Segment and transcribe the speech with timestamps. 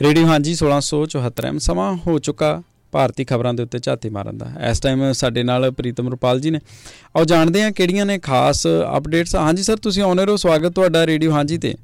[0.00, 2.50] Radio ਹਾਂਜੀ 1674 M, ਸਮਾਂ ਹੋ ਚੁੱਕਾ
[2.92, 6.60] ਭਾਰਤੀ ਖਬਰਾਂ ਦੇ ਉੱਤੇ ਝਾਤੀ ਮਾਰਨ ਦਾ। ਇਸ ਟਾਈਮ ਸਾਡੇ ਨਾਲ ਪ੍ਰੀਤਮ ਰੁਪਾਲ ਜੀ ਨੇ।
[7.16, 8.66] ਆਓ ਜਾਣਦੇ ਹਾਂ ਕਿਹੜੀਆਂ ਨੇ ਖਾਸ
[8.96, 11.74] ਅਪਡੇਟਸ ਹਾਂਜੀ ਸਰ, ਤੁਸੀਂ ਆਉਨੇ ਰਹੋ। ਸਵਾਗਤ ਤੁਹਾਡਾ ਰੇਡੀਓ ਹਾਂਜੀ ਤੇ।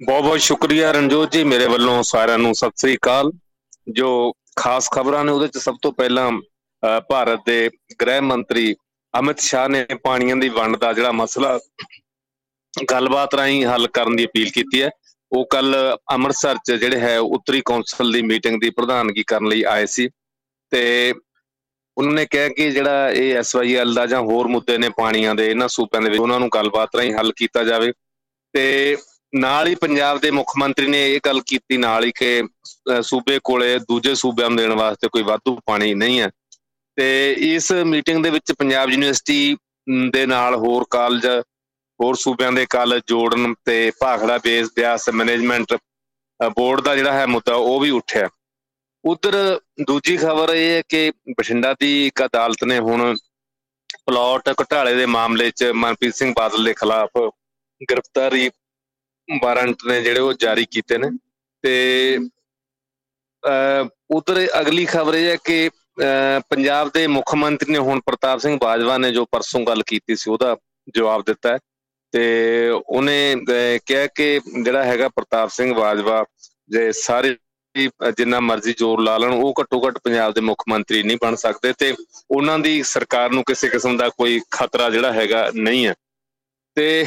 [0.00, 3.32] ਬਹੁਤ ਬਹੁਤ ਸ਼ੁਕਰੀਆ ਰਣਜੋਤ ਜੀ ਮੇਰੇ ਵੱਲੋਂ ਸਾਰਿਆਂ ਨੂੰ। ਸਤਿ ਸ੍ਰੀ ਅਕਾਲ।
[3.92, 4.10] ਜੋ
[4.56, 6.30] ਖਾਸ ਖਬਰਾਂ ਨੇ, ਉਹਦੇ ਚ ਸਭ ਤੋਂ ਪਹਿਲਾਂ
[7.08, 7.68] ਭਾਰਤ ਦੇ
[8.02, 8.74] ਗ੍ਰਹਿ ਮੰਤਰੀ
[9.14, 11.58] ਅਮਿਤ ਸ਼ਾਹ ਨੇ ਪਾਣੀਆਂ ਦੀ ਵੰਡ ਦਾ ਜਿਹੜਾ ਮਸਲਾ
[12.74, 14.90] ਗੱਲਬਾਤ ਰਾਹੀਂ ਹੱਲ ਕਰਨ ਦੀ ਅਪੀਲ ਕੀਤੀ ਹੈ।
[15.32, 15.74] ਉਹ ਕੱਲ
[16.12, 20.08] ਅੰਮ੍ਰਿਤਸਰ 'ਚ ਜਿਹੜੇ ਹੈ, ਉੱਤਰੀ ਕੌਂਸਲ ਦੀ ਮੀਟਿੰਗ ਦੀ ਪ੍ਰਧਾਨਗੀ ਕਰਨ ਲਈ ਆਏ ਸੀ
[20.72, 21.14] ਤੇ
[21.96, 25.68] ਉਹਨਾਂ ਨੇ ਕਿਹਾ ਕਿ ਜਿਹੜਾ ਇਹ ਐਸਵਾਈਐਲ ਦਾ ਜਾਂ ਹੋਰ ਮੁੱਦੇ ਨੇ ਪਾਣੀਆਂ ਦੇ, ਇਹਨਾਂ
[25.68, 27.92] ਸੂਬਿਆਂ ਦੇ ਵਿੱਚ ਉਹਨਾਂ ਨੂੰ ਗੱਲਬਾਤ ਰਾਹੀਂ ਹੱਲ ਕੀਤਾ ਜਾਵੇ
[28.54, 28.96] ਤੇ
[29.34, 32.42] ਨਾਲ ਹੀ ਪੰਜਾਬ ਦੇ ਮੁੱਖ ਮੰਤਰੀ ਨੇ ਇਹ ਗੱਲ ਕੀਤੀ ਨਾਲ ਹੀ ਕਿ
[33.02, 36.30] ਸੂਬੇ ਕੋਲੇ ਦੂਜੇ ਸੂਬਿਆਂ ਨੂੰ ਦੇਣ ਵਾਸਤੇ ਕੋਈ ਵਾਧੂ ਪਾਣੀ ਨਹੀਂ ਹੈ
[36.98, 39.56] ਤੇ ਇਸ ਮੀਟਿੰਗ ਦੇ ਵਿੱਚ ਪੰਜਾਬ ਯੂਨੀਵਰਸਿਟੀ
[40.12, 41.26] ਦੇ ਨਾਲ ਹੋਰ ਕਾਲਜ
[42.00, 45.74] ਹੋਰ ਸੂਬਿਆਂ ਦੇ ਕਾਲਜ ਜੋੜਨ ਤੇ ਭਾਖੜਾ ਬੇਸ ਬਿਆਸ ਮੈਨੇਜਮੈਂਟ
[46.56, 48.28] ਬੋਰਡ ਦਾ ਜਿਹੜਾ ਹੈ ਮੁੱਦਾ, ਉਹ ਵੀ ਉੱਠਿਆ।
[49.04, 49.34] ਉਧਰ
[49.86, 53.14] ਦੂਜੀ ਖਬਰ ਇਹ ਹੈ ਕਿ ਬਠਿੰਡਾ ਦੀ ਇੱਕ ਅਦਾਲਤ ਨੇ ਹੁਣ
[54.06, 57.18] ਪਲਾਟ ਘਟਾਲੇ ਦੇ ਮਾਮਲੇ 'ਚ ਮਨਪ੍ਰੀਤ ਸਿੰਘ ਬਾਦਲ ਦੇ ਖਿਲਾਫ
[57.80, 58.50] ਗ੍ਰਿਫਤਾਰੀ
[59.28, 61.10] ਵਾਰੰਟ ਨੇ ਜਿਹੜੇ ਉਹ ਜਾਰੀ ਕੀਤੇ ਨੇ।
[61.64, 62.18] ਤੇ
[64.10, 65.70] ਉਧਰ ਅਗਲੀ ਖਬਰ ਇਹ ਹੈ ਕਿ
[66.50, 70.30] ਪੰਜਾਬ ਦੇ ਮੁੱਖ ਮੰਤਰੀ ਨੇ ਹੁਣ ਪ੍ਰਤਾਪ ਸਿੰਘ ਬਾਜਵਾ ਨੇ ਜੋ ਪਰਸੋਂ ਗੱਲ ਕੀਤੀ ਸੀ,
[70.30, 70.56] ਉਹਦਾ
[70.94, 71.58] ਜਵਾਬ ਦਿੱਤਾ ਹੈ।
[72.12, 73.36] ਤੇ ਉਹਨੇ
[73.86, 76.24] ਕਿਹਾ ਕਿ ਜਿਹੜਾ ਹੈਗਾ ਪ੍ਰਤਾਪ ਸਿੰਘ ਬਾਜਵਾ,
[76.70, 77.36] ਜੇ ਸਾਰੇ
[78.16, 81.72] ਜਿੰਨਾ ਮਰਜ਼ੀ ਜ਼ੋਰ ਲਾ ਲੈਣ, ਉਹ ਘੱਟੋ ਘੱਟ ਪੰਜਾਬ ਦੇ ਮੁੱਖ ਮੰਤਰੀ ਨਹੀਂ ਬਣ ਸਕਦੇ
[81.78, 81.94] ਤੇ
[82.30, 85.94] ਉਹਨਾਂ ਦੀ ਸਰਕਾਰ ਨੂੰ ਕਿਸੇ ਕਿਸਮ ਦਾ ਕੋਈ ਖਤਰਾ ਜਿਹੜਾ ਹੈਗਾ ਨਹੀਂ ਹੈ।
[86.76, 87.04] ਤੇ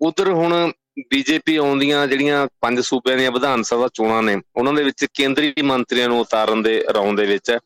[0.00, 0.72] ਉਧਰ ਹੁਣ
[1.10, 6.08] ਬੀਜੇਪੀ ਆਉਂਦੀਆਂ ਜਿਹੜੀਆਂ ਪੰਜ ਸੂਬਿਆਂ ਦੀਆਂ ਵਿਧਾਨ ਸਭਾ ਚੋਣਾਂ ਨੇ, ਉਹਨਾਂ ਦੇ ਵਿੱਚ ਕੇਂਦਰੀ ਮੰਤਰੀਆਂ
[6.08, 7.58] ਨੂੰ ਉਤਾਰਨ ਦੇ ਰੌਂ ਦੇ ਵਿੱਚ ਹੈ।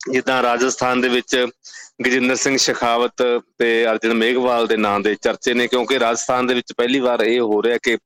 [0.00, 1.46] ਜਿੱਦਾਂ ਰਾਜਸਥਾਨ ਦੇ ਵਿੱਚ
[2.06, 3.22] ਗਜਿੰਦਰ ਸਿੰਘ ਸ਼ਖਾਵਤ
[3.58, 7.40] ਤੇ ਅਰਜਨ ਮੇਘਵਾਲ ਦੇ ਨਾਂ ਦੇ ਚਰਚੇ ਨੇ, ਕਿਉਂਕਿ ਰਾਜਸਥਾਨ ਦੇ ਵਿੱਚ ਪਹਿਲੀ ਵਾਰ ਇਹ
[7.40, 7.96] ਹੋ ਰਿਹਾ ਕਿ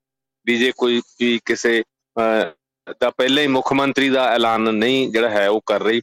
[0.47, 1.83] ਵੀ ਜੇ ਕੋਈ ਵੀ ਕਿਸੇ
[3.01, 6.01] ਦਾ ਪਹਿਲੇ ਹੀ ਮੁੱਖ ਮੰਤਰੀ ਦਾ ਐਲਾਨ ਨਹੀਂ ਜਿਹੜਾ ਹੈ ਉਹ ਕਰ ਰਹੀ,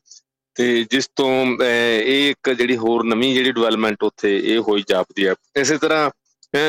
[0.55, 1.31] ਤੇ ਜਿਸ ਤੋਂ
[1.63, 6.09] ਇਹ ਇੱਕ ਜਿਹੜੀ ਹੋਰ ਨਵੀਂ ਜਿਹੜੀ ਡਿਵੈਲਪਮੈਂਟ ਉੱਥੇ ਇਹ ਹੋਈ ਜਾਪਦੀ ਹੈ। ਇਸੇ ਤਰ੍ਹਾਂ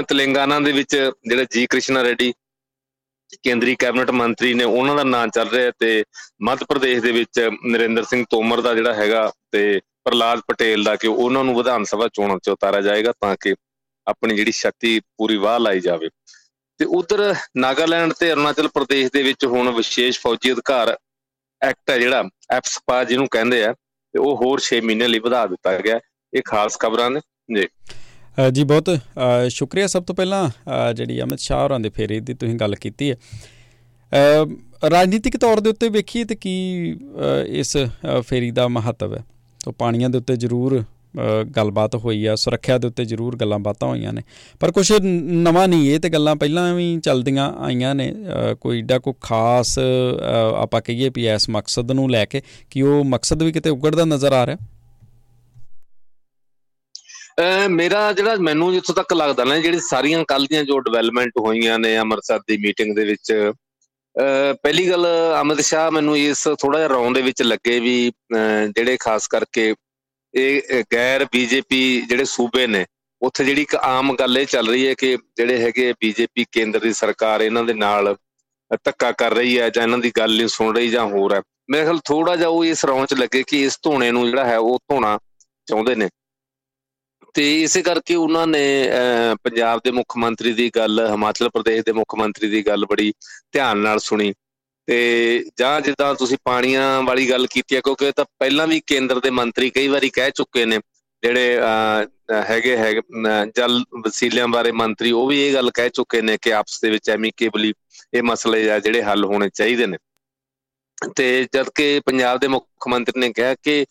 [0.08, 0.96] ਤੇਲੰਗਾਨਾ ਦੇ ਵਿੱਚ
[1.28, 2.32] ਜਿਹੜਾ ਜੀ ਕ੍ਰਿਸ਼ਨਾ ਰੈਡੀ
[3.42, 6.04] ਕੇਂਦਰੀ ਕੈਬਨਿਟ ਮੰਤਰੀ ਨੇ ਉਹਨਾਂ ਦਾ ਨਾਂ ਚੱਲ ਰਿਹਾ ਤੇ
[6.42, 11.08] ਮੱਧ ਪ੍ਰਦੇਸ਼ ਦੇ ਵਿੱਚ ਨਰਿੰਦਰ ਸਿੰਘ ਤੋਮਰ ਦਾ ਜਿਹੜਾ ਹੈਗਾ ਤੇ ਪ੍ਰਲਾਦ ਪਟੇਲ ਦਾ ਕਿ
[11.08, 13.54] ਉਹਨਾਂ ਨੂੰ ਵਿਧਾਨ ਸਭਾ ਚੋਣਾਂ 'ਚ ਉਤਾਰਿਆ ਜਾਏਗਾ ਤਾਂ ਕਿ
[14.06, 16.08] ਆਪਣੀ ਜਿਹੜੀ ਸ਼ਕਤੀ ਪੂਰੀ ਵਾਹ ਲਾਈ ਜਾਵੇ।
[16.80, 20.96] ਤੇ ਉਧਰ ਨਾਗਾਲੈਂਡ ਤੇ ਅਰੁਣਾਚਲ ਪ੍ਰਦੇਸ਼ ਦੇ ਵਿੱਚ ਹੁਣ ਵਿਸ਼ੇਸ਼ ਫੌਜੀ ਅਧਿਕਾਰ
[21.62, 25.76] ਐਕਟ ਹੈ ਜਿਹੜਾ ਐਫਸਪਾ ਜਿਹਨੂੰ ਕਹਿੰਦੇ ਆ, ਤੇ ਉਹ ਹੋਰ 6 ਮਹੀਨੇ ਲਈ ਵਧਾ ਦਿੱਤਾ
[25.78, 26.00] ਗਿਆ।
[26.32, 27.20] ਇਹ ਖਾਸ ਖਬਰਾਂ ਨੇ।
[27.54, 27.66] ਜੀ।
[28.52, 28.98] ਜੀ ਬਹੁਤ
[29.48, 30.48] ਸ਼ੁਕਰੀਆ। ਸਭ ਤੋਂ ਪਹਿਲਾਂ
[30.94, 33.16] ਜਿਹੜੀ ਅਮਿਤ ਸ਼ਾਹ ਹੋਰਾਂ ਦੇ ਫੇਰੇ ਦੀ ਤੁਸੀਂ ਗੱਲ ਕੀਤੀ ਹੈ।
[34.90, 36.54] ਰਾਜਨੀਤਿਕ ਤੌਰ ਦੇ ਉੱਤੇ ਵੇਖੀਏ ਤੇ ਕੀ
[37.46, 37.76] ਇਸ
[38.20, 39.24] ਫੇਰੀ ਦਾ ਮਹੱਤਵ ਹੈ?
[39.64, 40.82] ਤੋਂ ਪਾਣੀਆਂ ਦੇ ਉੱਤੇ ਜ਼ਰੂਰ
[41.56, 44.22] ਗੱਲਬਾਤ ਹੋਈ ਆ, ਸੁਰੱਖਿਆ ਦੇ ਉੱਤੇ ਜ਼ਰੂਰ ਗੱਲਾਂ ਬਾਤਾਂ ਹੋਈਆਂ ਨੇ।
[44.60, 48.14] ਪਰ ਕੁਝ ਨਵਾਂ ਨਹੀਂ, ਇਹ ਤੇ ਗੱਲਾਂ ਪਹਿਲਾਂ ਵੀ ਚੱਲਦੀਆਂ ਆਈਆਂ ਨੇ।
[48.60, 49.78] ਕੋਈ ਏਡਾ ਕੋ ਖਾਸ
[50.56, 54.32] ਆਪਾਂ ਕਹੀਏ ਵੀ ਇਸ ਮਕਸਦ ਨੂੰ ਲੈ ਕੇ, ਕਿ ਉਹ ਮਕਸਦ ਵੀ ਕਿਤੇ ਉਗੜਦਾ ਨਜ਼ਰ
[54.32, 54.56] ਆ ਰਿਹਾ?
[57.70, 61.96] ਮੇਰਾ ਜਿਹੜਾ ਮੈਨੂੰ ਜਿੱਥੋਂ ਤੱਕ ਲੱਗਦਾ ਨਾ, ਜਿਹੜੀ ਸਾਰੀਆਂ ਕੱਲ ਦੀਆਂ ਜੋ ਡਿਵੈਲਪਮੈਂਟ ਹੋਈਆਂ ਨੇ
[61.98, 63.32] ਅੰਮ੍ਰਿਤਸਰ ਦੀ ਮੀਟਿੰਗ ਦੇ ਵਿੱਚ
[64.62, 65.06] ਪਹਿਲੀ ਗੱਲ
[65.40, 69.74] ਅਮਿਤ ਸ਼ਾਹ ਮੈਨੂੰ ਇਸ ਥੋੜਾ ਜਿਹਾ ਰੌਂ ਦੇ ਵਿੱਚ ਲੱਗੇ ਵੀ ਜਿਹੜੇ ਖਾਸ ਕਰਕੇ
[70.34, 72.84] ਇਹ ਗੈਰ ਬੀਜੇਪੀ ਜਿਹੜੇ ਸੂਬੇ ਨੇ,
[73.22, 76.92] ਉੱਥੇ ਜਿਹੜੀ ਇੱਕ ਆਮ ਗੱਲ ਇਹ ਚੱਲ ਰਹੀ ਹੈ ਕਿ ਜਿਹੜੇ ਹੈਗੇ ਬੀਜੇਪੀ ਕੇਂਦਰ ਦੀ
[76.92, 78.14] ਸਰਕਾਰ ਇਹਨਾਂ ਦੇ ਨਾਲ
[78.84, 81.40] ਧੱਕਾ ਕਰ ਰਹੀ ਹੈ ਜਾਂ ਇਹਨਾਂ ਦੀ ਗੱਲ ਨਹੀਂ ਸੁਣ ਰਹੀ ਜਾਂ ਹੋਰ ਹੈ।
[81.70, 84.58] ਮੇਰੇ ਖਿਆਲ ਥੋੜਾ ਜਿਹਾ ਉਹ ਇਸ ਰੌਂ 'ਚ ਲੱਗੇ ਕਿ ਇਸ ਧੋਣੇ ਨੂੰ ਜਿਹੜਾ ਹੈ
[84.58, 85.18] ਉਹ ਧੋਣਾ
[85.68, 86.08] ਚਾਹੁੰਦੇ ਨੇ।
[87.34, 88.62] ਤੇ ਇਸੇ ਕਰਕੇ ਉਹਨਾਂ ਨੇ
[89.44, 93.12] ਪੰਜਾਬ ਦੇ ਮੁੱਖ ਮੰਤਰੀ ਦੀ ਗੱਲ, ਹਿਮਾਚਲ ਪ੍ਰਦੇਸ਼ ਦੇ ਮੁੱਖ ਮੰਤਰੀ ਦੀ ਗੱਲ ਬੜੀ
[93.52, 94.32] ਧਿਆਨ ਨਾਲ ਸੁਣੀ।
[94.88, 99.20] ਤੇ ਜਾਂ ਜਿੱਦਾਂ ਤੁਸੀਂ ਪਾਣੀਆਂ ਵਾਲੀ ਗੱਲ ਕੀਤੀ ਹੈ, ਕਿਉਂਕਿ ਇਹ ਤਾਂ ਪਹਿਲਾਂ ਵੀ ਕੇਂਦਰ
[99.20, 100.78] ਦੇ ਮੰਤਰੀ ਕਈ ਵਾਰੀ ਕਹਿ ਚੁੱਕੇ ਨੇ,
[101.22, 101.60] ਜਿਹੜੇ
[102.48, 102.92] ਹੈਗੇ ਹੈ
[103.56, 107.10] ਜਲ ਵਸੀਲਿਆਂ ਬਾਰੇ ਮੰਤਰੀ, ਉਹ ਵੀ ਇਹ ਗੱਲ ਕਹਿ ਚੁੱਕੇ ਨੇ ਕਿ ਆਪਸ ਦੇ ਵਿੱਚ
[107.10, 107.72] ਐਮੀਕੇਬਲੀ
[108.14, 109.96] ਇਹ ਮਸਲੇ ਜਿਹੜੇ ਹੱਲ ਹੋਣੇ ਚਾਹੀਦੇ ਨੇ।
[111.16, 113.86] ਤੇ ਜਦ ਕਿ ਪੰਜਾਬ ਦੇ ਮੁੱਖ ਮੰਤਰੀ ਨੇ ਕਿਹਾ ਕਿ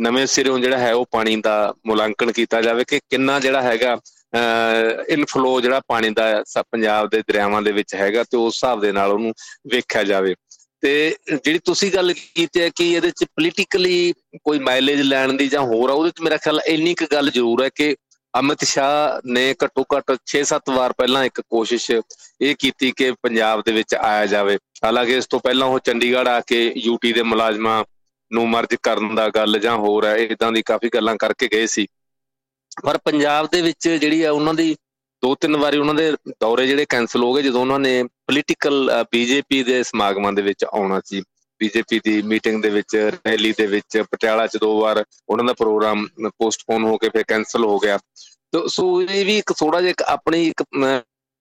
[0.00, 3.98] ਨਵੇਂ ਸਿਰੋਂ ਜਿਹੜਾ ਹੈ ਉਹ ਪਾਣੀ ਦਾ ਮੁਲਾਂਕਣ ਕੀਤਾ ਜਾਵੇ ਕਿ ਕਿੰਨਾ ਜਿਹੜਾ ਹੈਗਾ
[5.08, 9.12] ਇਨਫਲੋ ਜਿਹੜਾ ਪਾਣੀ ਦਾ ਪੰਜਾਬ ਦੇ ਦਰਿਆਵਾਂ ਦੇ ਵਿੱਚ ਹੈਗਾ ਤੇ ਉਸ ਹਿਸਾਬ ਦੇ ਨਾਲ
[9.12, 9.32] ਉਹਨੂੰ
[9.66, 10.34] ਵੇਖਿਆ ਜਾਵੇ।
[10.80, 14.12] ਤੇ ਜਿਹੜੀ ਤੁਸੀਂ ਗੱਲ ਕੀਤੀ ਹੈ ਕਿ ਇਹਦੇ ਚ ਪੋਲੀਟੀਕਲੀ
[14.44, 17.62] ਕੋਈ ਮਾਈਲੇਜ ਲੈਣ ਦੀ ਜਾਂ ਹੋਰ ਆ, ਉਹਦੇ ਚ ਮੇਰਾ ਖਿਆਲ ਇੰਨੀ ਕੁ ਗੱਲ ਜ਼ਰੂਰ
[17.64, 17.96] ਹੈ ਕਿ
[18.38, 21.90] ਅਮਿਤ ਸ਼ਾਹ ਨੇ ਘੱਟੋ ਘੱਟ 6-7 ਵਾਰ ਪਹਿਲਾਂ ਇੱਕ ਕੋਸ਼ਿਸ਼
[22.40, 26.40] ਇਹ ਕੀਤੀ ਕਿ ਪੰਜਾਬ ਦੇ ਵਿੱਚ ਆਇਆ ਜਾਵੇ। ਹਾਲਾਂਕਿ ਇਸ ਤੋਂ ਪਹਿਲਾਂ ਉਹ ਚੰਡੀਗੜ੍ਹ ਆ
[26.40, 27.84] ਕੇ ਯੂਟੀ ਦੇ ਮੁਲਾਜ਼ਮਾਂ
[28.30, 31.86] ਨੂੰ ਮਰਜ ਕਰਨ ਦਾ ਗੱਲ ਜਾਂ ਹੋਰ ਹੈ ਇਦਾਂ ਦੀ ਕਾਫੀ ਗੱਲਾਂ ਕਰਕੇ ਗਏ ਸੀ।
[32.84, 34.76] ਪਰ ਪੰਜਾਬ ਦੇ ਵਿੱਚ ਜਿਹੜੀ ਆ ਉਹਨਾਂ ਦੀ
[35.22, 39.62] ਦੋ ਤਿੰਨ ਵਾਰੀ ਉਹਨਾਂ ਦੇ ਦੌਰੇ ਜਿਹੜੇ ਕੈਨਸਲ ਹੋ ਗਏ, ਜਦੋਂ ਉਹਨਾਂ ਨੇ ਪੋਲੀਟੀਕਲ ਬੀਜੇਪੀ
[39.62, 41.22] ਦੇ ਸਮਾਗਮਾਂ ਦੇ ਵਿੱਚ ਆਉਣਾ ਸੀ।
[41.60, 46.06] ਬੀਜੇਪੀ ਦੀ ਮੀਟਿੰਗ ਦੇ ਵਿੱਚ, ਰੈਲੀ ਦੇ ਵਿੱਚ, ਪਟਿਆਲਾ 'ਚ ਦੋ ਵਾਰ ਉਹਨਾਂ ਦਾ ਪ੍ਰੋਗਰਾਮ
[46.28, 47.98] ਪੋਸਟਪੋਨ ਹੋ ਕੇ ਫਿਰ ਕੈਨਸਲ ਹੋ ਗਿਆ।
[48.66, 50.62] ਸੋ ਇਹ ਵੀ ਇੱਕ ਥੋੜਾ ਜਿਹਾ ਆਪਣੀ ਇੱਕ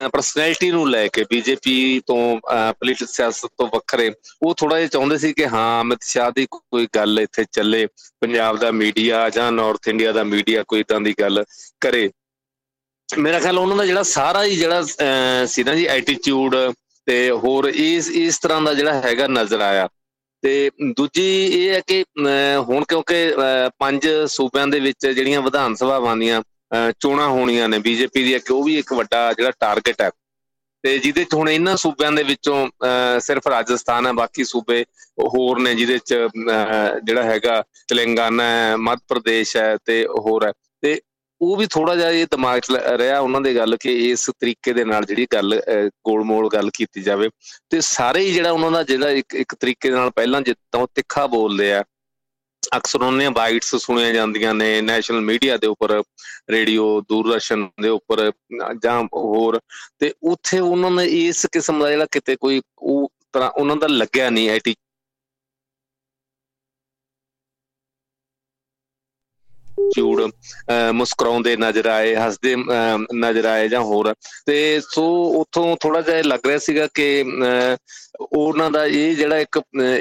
[0.01, 4.11] ਪਰਸਨੈਲਿਟੀ ਨੂੰ ਲੈ ਕੇ ਬੀਜੇਪੀ ਤੋਂ ਪੋਲੀਟਿਕਲ ਸਿਆਸਤ ਤੋਂ ਵੱਖਰੇ,
[4.43, 7.85] ਉਹ ਥੋੜਾ ਜਿਹਾ ਚਾਹੁੰਦੇ ਸੀ ਕਿ ਹਾਂ, ਅਮਿਤ ਸ਼ਾਹ ਦੀ ਕੋਈ ਗੱਲ ਇੱਥੇ ਚੱਲੇ,
[8.21, 11.43] ਪੰਜਾਬ ਦਾ ਮੀਡੀਆ ਜਾਂ ਨਾਰਥ ਇੰਡੀਆ ਦਾ ਮੀਡੀਆ ਕੋਈ ਇਦਾਂ ਦੀ ਗੱਲ
[11.81, 12.09] ਕਰੇ।
[13.09, 16.55] ਮੇਰਾ ਖਿਆਲ ਉਹਨਾਂ ਦਾ ਜਿਹੜਾ ਸਾਰਾ ਹੀ ਜਿਹੜਾ ਸੀ ਨਾ ਜੀ ਐਟੀਟਿਊਡ
[17.07, 19.87] ਤੇ ਹੋਰ ਇਸ ਇਸ ਤਰ੍ਹਾਂ ਦਾ ਜਿਹੜਾ ਹੈਗਾ ਨਜ਼ਰ ਆਇਆ।
[20.43, 22.03] ਤੇ ਦੂਜੀ ਇਹ ਹੈ ਕਿ
[22.67, 23.15] ਹੁਣ ਕਿਉਂਕਿ
[23.79, 26.41] ਪੰਜ ਸੂਬਿਆਂ ਦੇ ਵਿੱਚ ਜਿਹੜੀਆਂ ਵਿਧਾਨ ਸਭਾਵਾਂ ਦੀਆਂ
[26.99, 30.09] ਚੋਣਾਂ ਹੋਣੀਆਂ ਨੇ ਬੀਜੇਪੀ ਦੀ ਕਿ ਉਹ ਵੀ ਇੱਕ ਵੱਡਾ ਜਿਹੜਾ ਟਾਰਗੇਟ ਹੈ।
[30.83, 32.67] ਤੇ ਜਿਹਦੇ ਚ ਹੁਣ ਇਹਨਾਂ ਸੂਬਿਆਂ ਦੇ ਵਿੱਚੋਂ
[33.19, 34.83] ਸਿਰਫ ਰਾਜਸਥਾਨ ਹੈ, ਬਾਕੀ ਸੂਬੇ
[35.33, 36.15] ਹੋਰ ਨੇ ਜਿਹਦੇ ਚ
[37.03, 40.51] ਜਿਹੜਾ ਹੈਗਾ ਤੇਲੰਗਾਨਾ ਹੈ, ਮੱਧ ਪ੍ਰਦੇਸ਼ ਹੈ ਤੇ ਹੋਰ ਹੈ।
[40.81, 40.99] ਤੇ
[41.41, 44.83] ਉਹ ਵੀ ਥੋੜਾ ਜਿਹਾ ਇਹ ਦਿਮਾਗ 'ਚ ਰਿਹਾ ਉਹਨਾਂ ਦੇ ਗੱਲ ਕਿ ਇਸ ਤਰੀਕੇ ਦੇ
[44.85, 45.61] ਨਾਲ ਜਿਹੜੀ ਗੱਲ
[46.05, 47.29] ਗੋਲਮੋਲ ਗੱਲ ਕੀਤੀ ਜਾਵੇ।
[47.69, 50.87] ਤੇ ਸਾਰੇ ਹੀ ਜਿਹੜਾ ਉਹਨਾਂ ਦਾ ਜਿਹੜਾ ਇੱਕ ਇੱਕ ਤਰੀਕੇ ਦੇ ਨਾਲ ਪਹਿਲਾਂ ਜਿੱਦਾਂ ਉਹ
[50.95, 51.83] ਤਿੱਖਾ ਬੋਲਦੇ ਆ
[52.77, 56.01] ਅਕਸਰ ਉਹਨਾਂ ਬਾਈਟਸ ਸੁਣੀਆਂ ਜਾਂਦੀਆਂ ਨੇ, ਨੈਸ਼ਨਲ ਮੀਡੀਆ ਦੇ ਉੱਪਰ,
[56.49, 58.31] ਰੇਡੀਓ, ਦੂਰਦਰਸ਼ਨ ਦੇ ਉੱਪਰ,
[58.83, 59.59] ਜਾਂ ਹੋਰ।
[59.99, 64.29] ਤੇ ਉੱਥੇ ਉਹਨਾਂ ਨੇ ਇਸ ਕਿਸਮ ਦਾ ਜਿਹੜਾ ਕਿਤੇ ਕੋਈ ਉਹ ਤਰ੍ਹਾਂ ਉਹਨਾਂ ਦਾ ਲੱਗਿਆ
[64.29, 64.75] ਨਹੀਂ ਐਟੀ
[69.95, 70.21] ਚੂੜ
[70.93, 72.55] ਮੁਸਕਰਾਉਂਦੇ ਨਜ਼ਰ ਆਏ, ਹੱਸਦੇ
[73.15, 74.13] ਨਜ਼ਰ ਆਏ ਜਾਂ ਹੋਰ।
[74.45, 74.57] ਤੇ
[74.89, 75.05] ਸੋ
[75.41, 77.23] ਉਥੋਂ ਥੋੜਾ ਜਿਹਾ ਲੱਗ ਰਿਹਾ ਸੀਗਾ ਕਿ
[78.19, 79.59] ਉਹਨਾਂ ਦਾ ਇਹ ਜਿਹੜਾ ਇੱਕ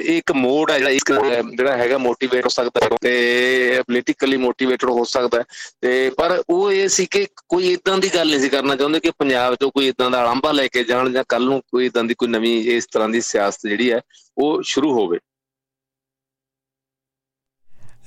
[0.09, 1.12] ਇੱਕ ਮੋਡ ਹੈ ਜਿਹੜਾ ਇੱਕ
[1.50, 5.43] ਜਿਹੜਾ ਹੈਗਾ ਮੋਟੀਵੇਟ ਹੋ ਸਕਦਾ ਤੇ ਪੋਲੀਟੀਕਲੀ ਮੋਟੀਵੇਟਡ ਹੋ ਸਕਦਾ
[5.81, 9.11] ਤੇ ਪਰ ਉਹ ਇਹ ਸੀ ਕਿ ਕੋਈ ਇਦਾਂ ਦੀ ਗੱਲ ਨਹੀਂ ਸੀ ਕਰਨਾ ਚਾਹੁੰਦੇ ਕਿ
[9.19, 12.15] ਪੰਜਾਬ ਤੋਂ ਕੋਈ ਇਦਾਂ ਦਾ ਆਲੰਬਾ ਲੈ ਕੇ ਜਾਣ ਜਾਂ ਕੱਲ ਨੂੰ ਕੋਈ ਇਦਾਂ ਦੀ
[12.15, 14.00] ਕੋਈ ਨਵੀਂ ਇਸ ਤਰ੍ਹਾਂ ਦੀ ਸਿਆਸਤ ਜਿਹੜੀ ਹੈ,
[14.37, 15.19] ਉਹ ਸ਼ੁਰੂ ਹੋਵੇ।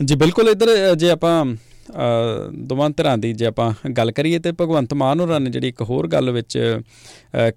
[0.06, 1.46] ਜੀ, ਬਿਲਕੁਲ ਇੱਧਰ ਜੇ ਆਪਾਂ
[2.68, 6.08] ਦੋਵਾਂ ਤਰ੍ਹਾਂ ਦੀ ਜੇ ਆਪਾਂ ਗੱਲ ਕਰੀਏ ਤੇ ਭਗਵੰਤ ਮਾਨ ਹੋਰਾਂ ਨੇ ਜਿਹੜੀ ਇੱਕ ਹੋਰ
[6.08, 6.58] ਗੱਲ ਵਿੱਚ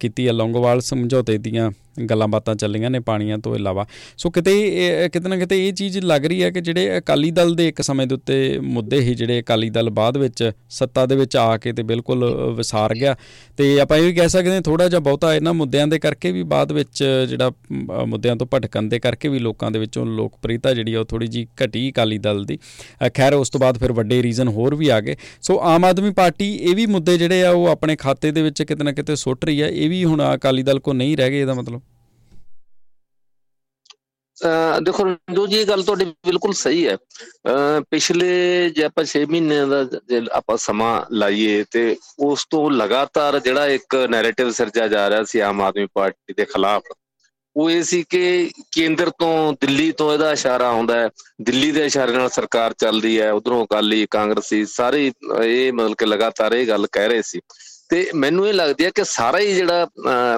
[0.01, 1.71] ਕੀਤੀ ਹੈ, ਲੌਂਗੋਵਾਲ ਸਮਝੌਤੇ ਦੀਆਂ
[2.11, 3.87] ਗੱਲਾਂ ਬਾਤਾਂ ਚੱਲੀਆਂ ਨੇ ਪਾਣੀਆਂ ਤੋਂ ਇਲਾਵਾ।
[4.19, 7.69] ਸੋ ਕਿਤੇ ਕਿਤੇ ਨਾ ਕਿਤੇ ਇਹ ਚੀਜ਼ ਲੱਗ ਰਹੀ ਹੈ ਕਿ ਜਿਹੜੇ ਅਕਾਲੀ ਦਲ ਦੇ
[7.69, 11.56] ਇੱਕ ਸਮੇਂ ਦੇ ਉੱਤੇ ਮੁੱਦੇ ਹੀ ਜਿਹੜੇ ਅਕਾਲੀ ਦਲ ਬਾਅਦ ਵਿੱਚ ਸੱਤਾ ਦੇ ਵਿੱਚ ਆ
[11.56, 12.25] ਕੇ ਤੇ ਬਿਲਕੁਲ
[12.56, 13.17] ਵਿਸਾਰ ਗਿਆ।
[13.56, 16.43] ਤੇ ਆਪਾਂ ਇਹ ਵੀ ਕਹਿ ਸਕਦੇ ਹਾਂ ਥੋੜਾ ਜਿਹਾ ਬਹੁਤਾ ਇਹਨਾਂ ਮੁੱਦਿਆਂ ਦੇ ਕਰਕੇ ਵੀ
[16.44, 17.50] ਬਾਅਦ ਵਿੱਚ ਜਿਹੜਾ
[18.06, 21.91] ਮੁੱਦਿਆਂ ਤੋਂ ਭਟਕਣ ਦੇ ਕਰਕੇ ਵੀ ਲੋਕਾਂ ਦੇ ਵਿੱਚੋਂ ਲੋਕਪ੍ਰਿਯਤਾ ਜਿਹੜੀ ਉਹ ਥੋੜੀ ਜੀ ਘਟੀ
[21.91, 22.58] ਅਕਾਲੀ ਦਲ ਦੀ।
[23.14, 26.52] ਖੈਰ, ਉਸ ਤੋਂ ਬਾਅਦ ਫਿਰ ਵੱਡੇ ਰੀਜ਼ਨ ਹੋਰ ਵੀ ਆ ਗਏ। ਸੋ ਆਮ ਆਦਮੀ ਪਾਰਟੀ
[26.55, 29.61] ਇਹ ਵੀ ਮੁੱਦੇ ਜਿਹੜੇ ਆ ਉਹ ਆਪਣੇ ਖਾਤੇ ਦੇ ਵਿੱਚ ਕਿਤੇ ਨਾ ਕਿਤੇ ਸੁੱਟ ਰਹੀ
[29.61, 31.81] ਆ ਇਹ ਵੀ ਹੁਣ ਅਕਾਲੀ ਦਲ ਕੋ ਨਹੀਂ ਰਹਿ ਗਏ, ਇਹਦਾ ਮਤਲਬ?
[34.82, 36.96] ਦੇਖੋ ਰੰਜੂ ਜੀ, ਇਹ ਗੱਲ ਤੁਹਾਡੀ ਬਿਲਕੁਲ ਸਹੀ ਹੈ।
[37.90, 38.31] ਪਿਛਲੇ
[38.70, 41.84] ਜੇ ਆਪਾਂ 6 ਮਹੀਨੇ ਦਾ ਜੇ ਆਪਾਂ ਸਮਾਂ ਲਾਈਏ ਤੇ
[42.28, 46.82] ਉਸ ਤੋਂ ਲਗਾਤਾਰ ਜਿਹੜਾ ਇੱਕ ਨੈਰੇਟਿਵ ਸਿਰਜਿਆ ਜਾ ਰਿਹਾ ਸੀ ਆਮ ਆਦਮੀ ਪਾਰਟੀ ਦੇ ਖਿਲਾਫ,
[47.56, 51.08] ਉਹ ਇਹ ਸੀ ਕਿ ਕੇਂਦਰ ਤੋਂ ਦਿੱਲੀ ਤੋਂ ਇਹਦਾ ਇਸ਼ਾਰਾ ਆਉਂਦਾ ਹੈ।
[51.42, 55.10] ਦਿੱਲੀ ਦੇ ਇਸ਼ਾਰੇ ਨਾਲ ਸਰਕਾਰ ਚੱਲਦੀ ਹੈ, ਉਧਰੋਂ ਅਕਾਲੀ ਕਾਂਗਰਸੀ ਸਾਰੇ
[55.42, 57.40] ਇਹ ਮਤਲਬ ਕਿ ਲਗਾਤਾਰ ਇਹ ਗੱਲ ਕਹਿ ਰਹੇ ਸੀ।
[57.94, 59.87] ਤੇ ਮੈਨੂੰ ਇਹ ਲੱਗਦੀ ਹੈ ਕਿ ਸਾਰਾ ਹੀ ਜਿਹੜਾ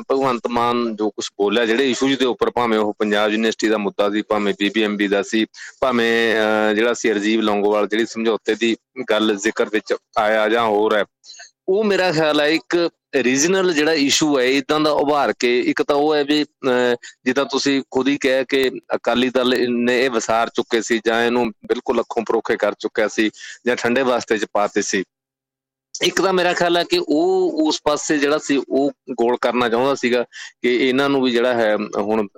[0.08, 4.08] ਭਗਵੰਤ ਮਾਨ ਜੋ ਕੁਝ ਬੋਲਿਆ, ਜਿਹੜੇ ਇਸ਼ੂਜ਼ ਦੇ ਉੱਪਰ ਭਾਵੇਂ ਉਹ ਪੰਜਾਬ ਯੂਨੀਵਰਸਿਟੀ ਦਾ ਮੁੱਦਾ
[4.10, 5.44] ਸੀ, ਭਾਵੇਂ ਬੀਬੀਐਮਬੀ ਦਾ ਸੀ,
[5.80, 6.10] ਭਾਵੇਂ
[6.74, 8.74] ਜਿਹੜਾ ਸੀ ਰਜੀਵ ਲੌਂਗੋਵਾਲ, ਜਿਹੜੀ ਸਮਝੌਤੇ ਦੀ
[9.10, 11.04] ਗੱਲ ਜ਼ਿਕਰ ਵਿੱਚ ਆਇਆ ਜਾਂ ਹੋਰ ਹੈ,
[11.68, 12.76] ਉਹ ਮੇਰਾ ਖਿਆਲ ਹੈ ਇੱਕ
[13.16, 16.44] ਰੀਜਨਲ ਜਿਹੜਾ ਇਸ਼ੂ ਹੈ ਇਦਾਂ ਦਾ ਉਭਾਰ ਕੇ, ਇੱਕ ਤਾਂ ਉਹ ਹੈ ਵੀ
[17.24, 21.50] ਜਿੱਦਾਂ ਤੁਸੀਂ ਖੁਦ ਹੀ ਕਹਿ ਕਿ ਅਕਾਲੀ ਦਲ ਨੇ ਇਹ ਵਿਸਾਰ ਚੁੱਕੇ ਸੀ ਜਾਂ ਇਹਨੂੰ
[21.68, 23.30] ਬਿਲਕੁਲ ਅੱਖੋਂ ਪਰੋਖੇ ਕਰ ਚੁੱਕਿਆ ਸੀ
[23.66, 25.04] ਜਾਂ ਠੰਡੇ ਵਾਸਤੇ ਚ ਪਾਤੇ ਸੀ।
[26.02, 29.94] ਇੱਕ ਤਾਂ ਮੇਰਾ ਖਿਆਲ ਹੈ ਕਿ ਉਹ ਉਸ ਪਾਸੇ ਜਿਹੜਾ ਸੀ, ਉਹ ਗੋਲ ਕਰਨਾ ਚਾਹੁੰਦਾ
[29.94, 30.24] ਸੀਗਾ
[30.62, 32.28] ਕਿ ਇਹਨਾਂ ਨੂੰ ਵੀ ਜਿਹੜਾ ਹੈ, ਹੁਣ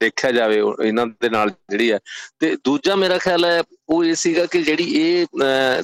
[0.00, 1.98] ਦੇਖਿਆ ਜਾਵੇ ਇਹਨਾਂ ਦੇ ਨਾਲ ਜਿਹੜੀ ਹੈ।
[2.38, 5.26] ਤੇ ਦੂਜਾ ਮੇਰਾ ਖਿਆਲ ਹੈ ਉਹ ਇਹ ਸੀਗਾ ਕਿ ਜਿਹੜੀ ਇਹ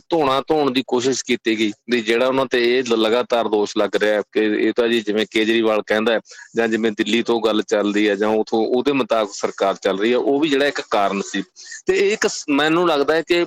[0.08, 4.22] ਧੋਣਾ ਧੋਣ ਦੀ ਕੋਸ਼ਿਸ਼ ਕੀਤੀ ਗਈ ਵੀ ਜਿਹੜਾ ਉਹਨਾਂ ਤੇ ਇਹ ਲਗਾਤਾਰ ਦੋਸ਼ ਲੱਗ ਰਿਹਾ
[4.32, 6.18] ਕਿ ਇਹ ਤਾਂ ਜੀ ਜਿਵੇਂ ਕੇਜਰੀਵਾਲ ਕਹਿੰਦਾ
[6.56, 10.16] ਜਾਂ ਜਿਵੇਂ ਦਿੱਲੀ ਤੋਂ ਗੱਲ ਚੱਲਦੀ ਹੈ ਜਾਂ ਉਥੋਂ ਉਹਦੇ ਮੁਤਾਬਕ ਸਰਕਾਰ ਚੱਲ ਰਹੀ ਹੈ,
[10.16, 11.42] ਉਹ ਵੀ ਜਿਹੜਾ ਇੱਕ ਕਾਰਨ ਸੀ।
[11.86, 13.44] ਤੇ ਇਹ ਇੱਕ ਮੈਨੂੰ ਲੱਗਦਾ ਹੈ ਕਿ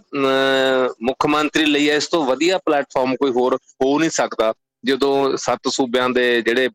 [1.03, 4.53] ਮੁੱਖ ਮੰਤਰੀ ਲਈ ਇਸ ਤੋਂ ਵਧੀਆ ਪਲੇਟਫਾਰਮ ਕੋਈ ਹੋਰ ਹੋ ਨਹੀਂ ਸਕਦਾ।
[4.85, 6.69] ਜਦੋਂ ਸੱਤ ਸੂਬਿਆਂ ਦੇ ਜਿਹੜੇ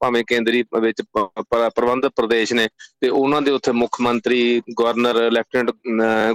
[0.00, 2.68] ਭਾਵੇਂ ਕੇਂਦਰੀ ਵਿੱਚ ਪ੍ਰਬੰਧਕ ਪ੍ਰਦੇਸ਼ ਨੇ
[3.00, 5.70] ਤੇ ਉਹਨਾਂ ਦੇ ਉੱਥੇ ਮੁੱਖ ਮੰਤਰੀ, ਗਵਰਨਰ, ਲੈਫਟੀਨੈਂਟ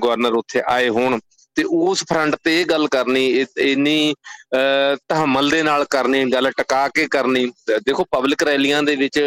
[0.04, 1.20] ਗਵਰਨਰ ਉੱਥੇ ਆਏ ਹੋਣ
[1.58, 3.26] ਤੇ ਉਸ ਫਰੰਟ ਤੇ ਇਹ ਗੱਲ ਕਰਨੀ
[3.60, 4.14] ਇੰਨੀ
[4.54, 7.46] ਤਹਮਲ ਦੇ ਨਾਲ ਕਰਨੀ, ਗੱਲ ਟਿਕਾ ਕੇ ਕਰਨੀ,
[7.86, 9.20] ਦੇਖੋ ਪਬਲਿਕ ਰੈਲੀਆਂ ਦੇ ਵਿੱਚ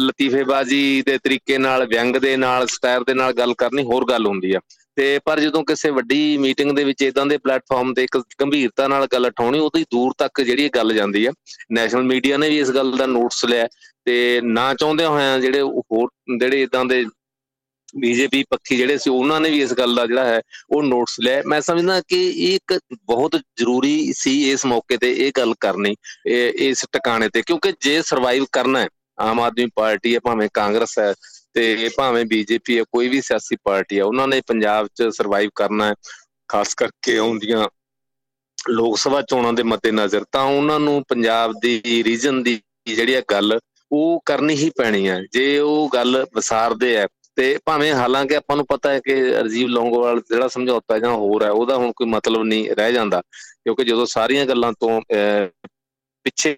[0.00, 4.52] ਲਤੀਫੇਬਾਜ਼ੀ ਦੇ ਤਰੀਕੇ ਨਾਲ, ਵਿਅੰਗ ਦੇ ਨਾਲ ਸਟਾਈਲ ਦੇ ਨਾਲ ਗੱਲ ਕਰਨੀ ਹੋਰ ਗੱਲ ਹੁੰਦੀ
[4.54, 4.60] ਆ।
[4.96, 9.06] ਤੇ ਪਰ ਜਦੋਂ ਕਿਸੇ ਵੱਡੀ ਮੀਟਿੰਗ ਦੇ ਵਿੱਚ ਇਦਾਂ ਦੇ ਪਲੇਟਫਾਰਮ ਤੇ ਇੱਕ ਗੰਭੀਰਤਾ ਨਾਲ
[9.12, 11.32] ਗੱਲ ਉਠਾਉਣੀ ਉਹਦੀ ਦੂਰ ਤੱਕ ਜਿਹੜੀ ਗੱਲ ਜਾਂਦੀ ਆ।
[11.72, 13.68] ਨੈਸ਼ਨਲ ਮੀਡੀਆ ਨੇ ਵੀ ਇਸ ਗੱਲ ਦਾ ਨੋਟਿਸ ਲਿਆ
[14.04, 17.04] ਤੇ ਨਾ ਚਾਹੁੰਦੇ ਹੋਇਆ ਜਿਹੜੇ ਹੋਰ, ਜਿਹੜੇ ਇਦਾਂ ਦੇ
[18.00, 20.40] ਬੀਜੇਪੀ ਪੱਖੀ ਜਿਹੜੇ ਸੀ, ਉਹਨਾਂ ਨੇ ਵੀ ਇਸ ਗੱਲ ਦਾ ਜਿਹੜਾ ਹੈ,
[20.70, 25.32] ਉਹ ਨੋਟਿਸ ਲਿਆ। ਮੈਂ ਸਮਝਦਾ ਕਿ ਇਹ ਇੱਕ ਬਹੁਤ ਜ਼ਰੂਰੀ ਸੀ ਇਸ ਮੌਕੇ ਤੇ ਇਹ
[25.36, 25.94] ਗੱਲ ਕਰਨੀ
[26.68, 28.88] ਇਸ ਟਿਕਾਣੇ ਤੇ। ਕਿਉਂਕਿ ਜੇ ਸਰਵਾਈਵ ਕਰਨਾ ਹੈ
[29.18, 31.12] ਆਮ ਆਦਮੀ ਪਾਰਟੀ ਹੈ, ਭਾਵੇਂ ਕਾਂਗਰਸ ਹੈ
[31.54, 35.86] ਤੇ ਭਾਵੇਂ ਬੀਜੇਪੀ ਹੈ, ਕੋਈ ਵੀ ਸਿਆਸੀ ਪਾਰਟੀ ਹੈ, ਉਹਨਾਂ ਨੇ ਪੰਜਾਬ 'ਚ ਸਰਵਾਈਵ ਕਰਨਾ
[35.86, 35.94] ਹੈ,
[36.48, 37.68] ਖਾਸ ਕਰਕੇ ਆਉਂਦੀਆਂ
[38.58, 43.22] ਲੋਕ ਸਭਾ ਚੋਣਾਂ ਦੇ ਮੱਦੇ ਨਜ਼ਰ ਤਾਂ ਉਹਨਾਂ ਨੂੰ ਪੰਜਾਬ ਦੀ ਰੀਜਨ ਦੀ ਜਿਹੜੀ ਹੈ
[43.30, 43.58] ਗੱਲ,
[43.90, 48.64] ਉਹ ਕਰਨੀ ਹੀ ਪੈਣੀ ਹੈ। ਜੇ ਉਹ ਗੱਲ ਵਿਸਾਰਦੇ ਆ ਤੇ ਭਾਵੇਂ ਹਾਲਾਂਕਿ ਆਪਾਂ ਨੂੰ
[48.66, 52.70] ਪਤਾ ਹੈ ਕਿ ਰਜੀਵ ਲੌਂਗੋਵਾਲ ਜਿਹੜਾ ਸਮਝੌਤਾ ਜਾਂ ਹੋਰ ਹੈ, ਉਹਦਾ ਹੁਣ ਕੋਈ ਮਤਲਬ ਨਹੀਂ
[52.70, 53.20] ਰਹਿ ਜਾਂਦਾ,
[53.64, 56.56] ਕਿਉਂਕਿ ਜਦੋਂ ਸਾਰੀਆਂ ਗੱਲਾਂ ਤੋਂ ਪਿੱਛੇ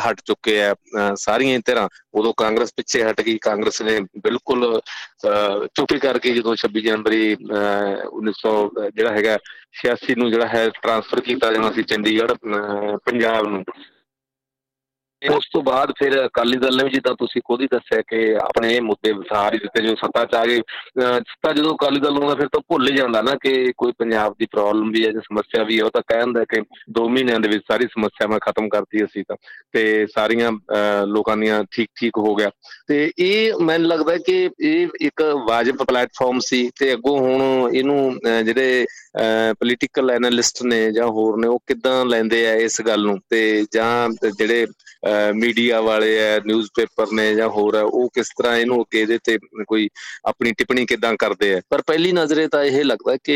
[0.00, 0.74] ਹਟ ਚੁੱਕੇ ਆ
[1.16, 4.80] ਸਾਰੀਆਂ ਤਰ੍ਹਾਂ। ਉਦੋਂ ਕਾਂਗਰਸ ਪਿੱਛੇ ਹਟ ਗਈ, ਕਾਂਗਰਸ ਨੇ ਬਿਲਕੁਲ
[5.74, 8.54] ਚੁੱਪੀ ਕਰਕੇ ਜਦੋਂ 26 ਜਨਵਰੀ 1900
[8.90, 9.38] ਜਿਹੜਾ ਹੈਗਾ
[9.80, 12.34] 86 ਨੂੰ ਜਿਹੜਾ ਹੈ ਟ੍ਰਾਂਸਫਰ ਕੀਤਾ ਜਾਣਾ ਸੀ ਚੰਡੀਗੜ੍ਹ
[13.06, 13.64] ਪੰਜਾਬ ਨੂੰ।
[15.28, 18.72] ਉਸ ਤੋਂ ਬਾਅਦ ਫਿਰ ਅਕਾਲੀ ਦਲ ਨੇ ਵੀ ਜਿੱਦਾਂ ਤੁਸੀਂ ਖੁਦ ਹੀ ਦੱਸਿਆ ਕਿ ਆਪਣੇ
[18.74, 20.60] ਇਹ ਮੁੱਦੇ ਵਿਸਾਰ ਦਿੱਤੇ ਜੋ ਸੱਤਾ ਚ ਆ ਗਏ
[20.98, 24.46] ਸੱਤਾ ਜਦੋਂ ਅਕਾਲੀ ਦਲ ਨੂੰ ਫਿਰ ਤਾਂ ਭੁੱਲ ਹੀ ਜਾਂਦਾ ਨਾ ਕਿ ਕੋਈ ਪੰਜਾਬ ਦੀ
[24.52, 26.60] ਪ੍ਰੋਬਲਮ ਵੀ ਹੈ ਜਾਂ ਸਮੱਸਿਆ ਵੀ ਹੈ, ਉਹ ਤਾਂ ਕਹਿੰਦਾ ਕਿ
[26.98, 29.36] 2 ਮਹੀਨਿਆਂ ਦੇ ਵਿੱਚ ਸਾਰੀ ਸਮੱਸਿਆਵਾਂ ਖਤਮ ਕਰਤੀ ਅਸੀਂ ਤਾਂ,
[29.72, 30.50] ਤੇ ਸਾਰੀਆਂ
[31.06, 32.50] ਲੋਕਾਂ ਦੀਆਂ ਠੀਕ ਠੀਕ ਹੋ ਗਿਆ।
[32.88, 38.84] ਤੇ ਇਹ ਮੈਨੂੰ ਲੱਗਦਾ ਕਿ ਇਹ ਇੱਕ ਵਾਜਬ ਪਲੇਟਫਾਰਮ ਸੀ ਤੇ ਅੱਗੋਂ ਹੁਣ ਇਹਨੂੰ ਜਿਹੜੇ
[39.60, 43.18] ਪੋਲੀਟੀਕਲ ਐਨਾਲਿਸਟ ਨੇ ਜਾਂ ਹੋਰ ਨੇ, ਉਹ ਕਿਦਾਂ ਲੈਂਦੇ ਆ ਇਸ ਗੱਲ ਨੂੰ?
[43.30, 44.66] ਤੇ ਜਾਂ ਜਿਹੜੇ
[45.34, 49.38] ਮੀਡੀਆ ਵਾਲੇ ਆ ਨਿਊਜ਼ਪੇਪਰ ਨੇ ਜਾਂ ਹੋਰ ਆ, ਉਹ ਕਿਸ ਤਰ੍ਹਾਂ ਇਹਨੂੰ ਅੱਗੇ ਇਹਦੇ ਤੇ
[49.68, 49.88] ਕੋਈ
[50.28, 51.60] ਆਪਣੀ ਟਿੱਪਣੀ ਕਿਦਾਂ ਕਰਦੇ ਆ?
[51.70, 53.34] ਪਰ ਪਹਿਲੀ ਨਜ਼ਰੇ ਤਾਂ ਇਹ ਲੱਗਦਾ ਕਿ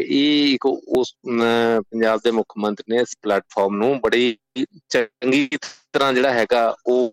[0.00, 4.36] ਇਹ ਇੱਕ ਉਸ ਪੰਜਾਬ ਦੇ ਮੁੱਖ ਮੰਤਰੀ ਨੇ ਇਸ ਪਲੇਟਫਾਰਮ ਨੂੰ ਬੜੀ
[4.88, 5.48] ਚੰਗੀ
[5.92, 7.12] ਤਰ੍ਹਾਂ ਜਿਹੜਾ ਹੈਗਾ, ਉਹ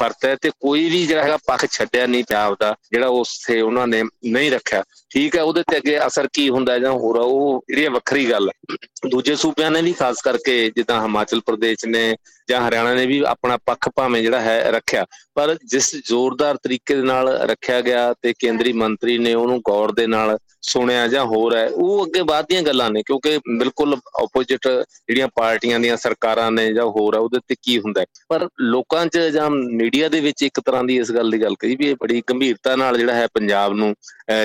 [0.00, 4.02] ਵਰਤਿਆ ਤੇ ਕੋਈ ਵੀ ਜਿਹੜਾ ਹੈਗਾ ਪੱਖ ਛੱਡਿਆ ਨਹੀਂ ਪੰਜਾਬ ਦਾ ਜਿਹੜਾ ਉਸੇ ਉਹਨਾਂ ਨੇ
[4.24, 8.30] ਨਹੀਂ ਰੱਖਿਆ। ਠੀਕ ਹੈ, ਉਹਦੇ ਤੇ ਅੱਗੇ ਅਸਰ ਕੀ ਹੁੰਦਾ ਜਾਂ ਹੋਰ ਉਹ ਜਿਹੜੀ ਵੱਖਰੀ
[8.30, 8.76] ਗੱਲ ਹੈ।
[9.10, 12.16] ਦੂਜੇ ਸੂਬਿਆਂ ਨੇ ਵੀ ਖਾਸ ਕਰਕੇ ਜਿੱਦਾਂ ਹਿਮਾਚਲ ਪ੍ਰਦੇਸ਼ ਨੇ
[12.48, 15.04] ਜਾਂ ਹਰਿਆਣਾ ਨੇ ਵੀ ਆਪਣਾ ਪੱਖ ਭਾਵੇਂ ਜਿਹੜਾ ਹੈ ਰੱਖਿਆ।
[15.34, 20.06] ਪਰ ਜਿਸ ਜ਼ੋਰਦਾਰ ਤਰੀਕੇ ਦੇ ਨਾਲ ਰੱਖਿਆ ਗਿਆ ਤੇ ਕੇਂਦਰੀ ਮੰਤਰੀ ਨੇ ਉਹਨੂੰ ਗੌਰ ਦੇ
[20.06, 25.28] ਨਾਲ ਸੁਣਿਆ ਜਾਂ ਹੋਰ ਹੈ, ਉਹ ਅੱਗੇ ਬਾਅਦ ਦੀਆਂ ਗੱਲਾਂ ਨੇ, ਕਿਉਂਕਿ ਬਿਲਕੁਲ ਆਪੋਜੀਟ ਜਿਹੜੀਆਂ
[25.34, 29.50] ਪਾਰਟੀਆਂ ਦੀਆਂ ਸਰਕਾਰਾਂ ਨੇ ਜਾਂ ਹੋਰ ਹੈ, ਉਹਦੇ ਤੇ ਕੀ ਹੁੰਦਾ ਪਰ ਲੋਕਾਂ 'ਚ ਜਾਂ
[29.50, 32.74] ਮੀਡੀਆ ਦੇ ਵਿੱਚ ਇੱਕ ਤਰ੍ਹਾਂ ਦੀ ਇਸ ਗੱਲ ਦੀ ਗੱਲ ਕਹੀ ਵੀ ਇਹ ਬੜੀ ਗੰਭੀਰਤਾ
[32.76, 33.94] ਨਾਲ ਜਿਹੜਾ ਹੈ ਪੰਜਾਬ ਨੂੰ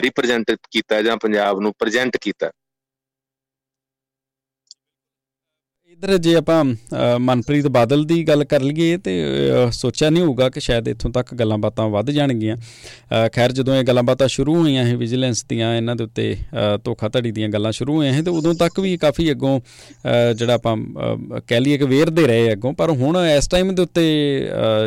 [0.01, 2.49] ਰਿਪਰੈਜ਼ੈਂਟ ਕੀਤਾ ਜਾਂ ਪੰਜਾਬ ਨੂੰ ਪ੍ਰੈਜ਼ੈਂਟ ਕੀਤਾ।
[5.99, 6.63] ਇਧਰ ਜੇ ਆਪਾਂ
[7.19, 9.13] ਮਨਪ੍ਰੀਤ ਬਾਦਲ ਦੀ ਗੱਲ ਕਰ ਲਈਏ ਤੇ
[9.73, 12.55] ਸੋਚਿਆ ਨਹੀਂ ਹੋਊਗਾ ਕਿ ਸ਼ਾਇਦ ਇੱਥੋਂ ਤੱਕ ਗੱਲਾਂ ਬਾਤਾਂ ਵੱਧ ਜਾਣਗੀਆਂ।
[13.33, 16.35] ਖੈਰ ਜਦੋਂ ਇਹ ਗੱਲਾਂ ਬਾਤਾਂ ਸ਼ੁਰੂ ਹੋਈਆਂ ਇਹ ਵਿਜੀਲੈਂਸ ਦੀਆਂ, ਇਹਨਾਂ ਦੇ ਉੱਤੇ
[16.83, 19.59] ਧੋਖਾਧੜੀ ਦੀਆਂ ਗੱਲਾਂ ਸ਼ੁਰੂ ਹੋਈਆਂ ਇਹ, ਤੇ ਉਦੋਂ ਤੱਕ ਵੀ ਕਾਫੀ ਅੱਗੋਂ
[20.35, 20.75] ਜਿਹੜਾ ਆਪਾਂ
[21.47, 24.05] ਕਹਿ ਲਈਏ ਕਿ ਵੇਰਦੇ ਰਹੇ ਅੱਗੋਂ, ਪਰ ਹੁਣ ਇਸ ਟਾਈਮ ਦੇ ਉੱਤੇ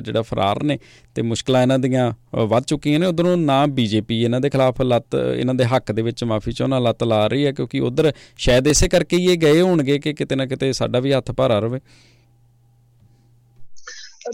[0.04, 0.78] ਜਿਹੜਾ ਫਰਾਰ ਨੇ
[1.16, 2.12] ਤੇ ਮੁਸ਼ਕਲਾਂ ਇਹਨਾਂ ਦੀਆਂ
[2.46, 6.24] ਵੱਧ ਚੁੱਕੀਆਂ ਨੇ। ਉਧਰੋਂ ਨਾ ਬੀਜੇਪੀ ਇਹਨਾਂ ਦੇ ਖਿਲਾਫ ਲੱਤ, ਇਹਨਾਂ ਦੇ ਹੱਕ ਦੇ ਵਿੱਚ
[6.24, 9.98] ਮਾਫੀ ਚਾਹਣਾ ਲੱਤ ਲਾ ਰਹੀ ਹੈ, ਕਿਉਂਕਿ ਉਧਰ ਸ਼ਾਇਦ ਇਸੇ ਕਰਕੇ ਹੀ ਇਹ ਗਏ ਹੋਣਗੇ
[9.98, 11.80] ਕਿ ਕਿਤੇ ਨਾ ਕਿਤੇ ਸਾਡਾ ਵੀ ਹੱਥ ਭਾਰਾ ਰਵੇ।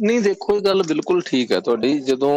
[0.02, 2.34] ਨਹੀਂ, ਦੇਖੋ, ਇਹ ਗੱਲ ਬਿਲਕੁਲ ਠੀਕ ਹੈ ਤੁਹਾਡੀ। ਜਦੋਂ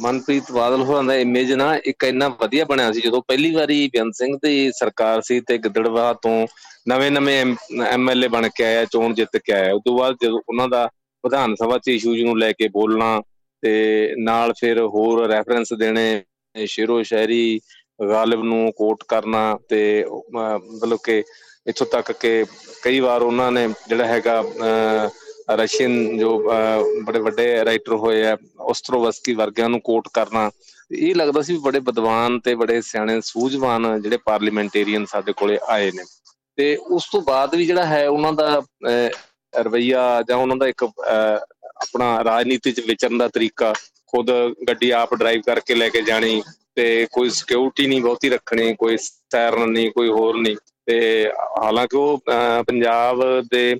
[0.00, 4.14] ਮਨਪ੍ਰੀਤ ਬਾਦਲ ਹੋਰਾਂ ਦਾ ਇਮੇਜ ਨਾ ਇੱਕ ਇੰਨਾ ਵਧੀਆ ਬਣਿਆ ਸੀ, ਜਦੋਂ ਪਹਿਲੀ ਵਾਰੀ ਬੇਅੰਤ
[4.14, 6.46] ਸਿੰਘ ਦੀ ਸਰਕਾਰ ਸੀ ਤੇ ਗਿੱਦੜਵਾ ਤੋਂ
[6.88, 7.44] ਨਵੇਂ-ਨਵੇਂ
[7.86, 10.88] ਐਮਐਲਏ ਬਣ ਕੇ ਆਇਆ, ਚੋਣ ਜਿੱਤ ਕੇ ਆਇਆ, ਉਸ ਤੋਂ ਬਾਅਦ ਜਦੋਂ ਉਹਨਾਂ ਦਾ
[11.24, 13.20] ਵਿਧਾਨ ਸਭਾ 'ਚ ਇਸ਼ੂਜ਼ ਨੂੰ ਲੈ ਕੇ ਬੋਲਣਾ
[13.62, 16.22] ਤੇ ਨਾਲ ਫਿਰ ਹੋਰ ਰੈਫਰੈਂਸ ਦੇਣੇ,
[16.54, 17.60] ਸ਼ੇਰੋ ਸ਼ਾਇਰੀ
[18.10, 19.82] ਗਾਲਿਬ ਨੂੰ ਕੋਟ ਕਰਨਾ ਤੇ
[20.34, 21.22] ਮਤਲਬ ਕਿ
[21.66, 22.44] ਇੱਥੋਂ ਤੱਕ ਕਿ
[22.82, 24.42] ਕਈ ਵਾਰ ਉਹਨਾਂ ਨੇ ਜਿਹੜਾ ਹੈਗਾ
[25.50, 26.38] ਰਸ਼ੀਅਨ ਜੋ
[27.06, 28.36] ਬੜੇ ਵੱਡੇ ਰਾਈਟਰ ਹੋਏ ਆ
[28.70, 30.50] ਉਸਤਰੋਵਸਕੀ ਵਰਗਿਆਂ ਨੂੰ ਕੋਟ ਕਰਨਾ
[30.90, 36.04] ਇਹ ਲੱਗਦਾ ਸੀ ਬੜੇ ਵਿਦਵਾਨ ਤੇ ਬੜੇ ਸਿਆਣੇ, ਸੂਝਵਾਨ ਜਿਹੜੇ ਪਾਰਲੀਮੈਂਟੇਰੀਅਨ ਸਾਡੇ ਕੋਲੇ ਆਏ ਨੇ।
[36.58, 38.62] ਤੇ ਉਸ ਤੋਂ ਬਾਅਦ ਵੀ ਜਿਹੜਾ ਹੈ, ਉਹਨਾਂ ਦਾ
[39.58, 43.72] ਰਵਈਆ ਜਾਂ ਉਹਨਾਂ ਦਾ ਇੱਕ ਆਪਣਾ ਰਾਜਨੀਤੀ 'ਚ ਵਿਚਰਨ ਦਾ ਤਰੀਕਾ,
[44.06, 44.30] ਖੁਦ
[44.68, 46.42] ਗੱਡੀ ਆਪ ਡਰਾਈਵ ਕਰਕੇ ਲੈ ਕੇ ਜਾਣੀ
[46.74, 50.56] ਤੇ ਕੋਈ ਸਿਕਿਉਰਿਟੀ ਨਹੀਂ ਬਹੁਤੀ ਰੱਖਣੀ, ਕੋਈ ਸਟਰਨ ਨਹੀਂ, ਕੋਈ ਹੋਰ ਨਹੀਂ।
[50.86, 51.30] ਤੇ
[51.62, 52.22] ਹਾਲਾਂਕਿ ਉਹ
[52.66, 53.74] ਪੰਜਾਬ ਦੇ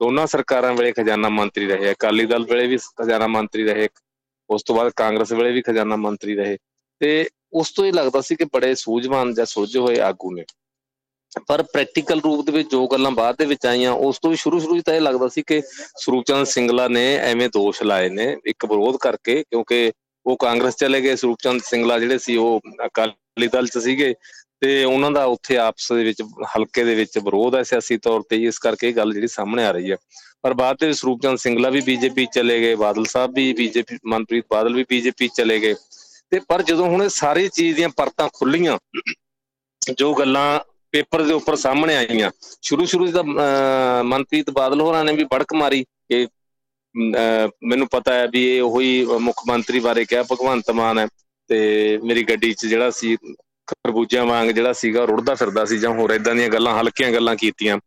[0.00, 3.88] ਦੋਨਾਂ ਸਰਕਾਰਾਂ ਵੇਲੇ ਖਜ਼ਾਨਾ ਮੰਤਰੀ ਰਹੇ। ਅਕਾਲੀ ਦਲ ਵੇਲੇ ਵੀ ਖਜ਼ਾਨਾ ਮੰਤਰੀ ਰਹੇ।
[4.50, 6.56] ਉਸ ਤੋਂ ਬਾਅਦ ਕਾਂਗਰਸ ਵੇਲੇ ਵੀ ਖਜ਼ਾਨਾ ਮੰਤਰੀ ਰਹੇ।
[7.00, 10.44] ਤੇ ਉਸ ਤੋਂ ਇਹ ਲੱਗਦਾ ਸੀ ਕਿ ਬੜੇ ਸੂਝਵਾਨ ਜਾਂ ਸੋਝੇ ਹੋਏ ਆਗੂ ਨੇ।
[11.40, 14.58] ਪਰ ਪ੍ਰੈਕਟੀਕਲ ਰੂਪ ਦੇ ਵਿੱਚ ਜੋ ਗੱਲਾਂ ਬਾਅਦ ਦੇ ਵਿੱਚ ਆਈਆਂ, ਉਸ ਤੋਂ ਵੀ ਸ਼ੁਰੂ
[14.60, 15.60] ਸ਼ੁਰੂ ਵਿੱਚ ਤਾਂ ਇਹ ਲੱਗਦਾ ਸੀ ਕਿ
[15.96, 19.92] ਸਰੂਪਚੰਦ ਸਿੰਗਲਾ ਨੇ ਐਵੇਂ ਦੋਸ਼ ਲਾਏ ਨੇ, ਇੱਕ ਵਿਰੋਧ ਕਰਕੇ, ਕਿਉਂਕਿ
[20.26, 24.14] ਉਹ ਕਾਂਗਰਸ ਚਲੇ ਗਏ, ਸਰੂਪਚੰਦ ਸਿੰਗਲਾ ਜਿਹੜੇ ਸੀ ਉਹ ਅਕਾਲੀ ਦਲ 'ਚ ਸੀਗੇ
[24.60, 26.22] ਤੇ ਉਹਨਾਂ ਦਾ ਉੱਥੇ ਆਪਸ ਦੇ ਵਿੱਚ
[26.56, 29.70] ਹਲਕੇ ਦੇ ਵਿੱਚ ਵਿਰੋਧ ਹੈ ਸਿਆਸੀ ਤੌਰ ਤੇ, ਇਸ ਕਰਕੇ ਇਹ ਗੱਲ ਜਿਹੜੀ ਸਾਹਮਣੇ ਆ
[29.70, 29.96] ਰਹੀ ਹੈ।
[30.42, 34.74] ਪਰ ਬਾਅਦ ਦੇ ਸਰੂਪਚੰਦ ਸਿੰਗਲਾ ਵੀ ਬੀਜੇਪੀ ਚਲੇ ਗਏ, ਬਾਦਲ ਸਾਹਿਬ ਵੀ ਬੀਜੇਪੀ, ਮਨਪ੍ਰੀਤ ਬਾਦਲ
[34.74, 35.74] ਵੀ ਬੀਜੇਪੀ ਚਲੇ ਗਏ।
[36.30, 38.78] ਤੇ ਪਰ ਜਦੋਂ ਹੁਣ ਇਹ ਸਾਰੀ ਚੀਜ਼ ਦੀਆਂ ਪਰਤਾਂ ਖੁੱਲੀਆਂ
[39.96, 40.60] ਜੋ ਗੱਲਾਂ
[40.94, 42.30] ਪੇਪਰ ਦੇ ਉੱਪਰ ਸਾਹਮਣੇ ਆਈਆਂ।
[42.62, 43.22] ਸ਼ੁਰੂ ਸ਼ੁਰੂ ਦਾ
[44.04, 46.26] ਮਨਪ੍ਰੀਤ ਬਾਦਲ ਹੋਰਾਂ ਨੇ ਵੀ ਬੜਕ ਮਾਰੀ ਕਿ
[47.64, 51.06] ਮੈਨੂੰ ਪਤਾ ਹੈ ਵੀ ਇਹ ਉਹੀ ਮੁੱਖ ਮੰਤਰੀ ਬਾਰੇ ਕਿਹਾ, ਭਗਵੰਤ ਮਾਨ ਹੈ
[51.50, 53.16] ਤੇ ਮੇਰੀ ਗੱਡੀ 'ਚ ਜਿਹੜਾ ਸੀ,
[53.66, 57.78] ਖਰਬੂਜਿਆਂ ਵਾਂਗ ਜਿਹੜਾ ਸੀਗਾ ਰੁੜਦਾ ਫਿਰਦਾ ਸੀ ਜਾਂ ਹੋਰ ਇਦਾਂ ਦੀਆਂ ਗੱਲਾਂ, ਹਲਕੀਆਂ ਗੱਲਾਂ ਕੀਤੀਆਂ।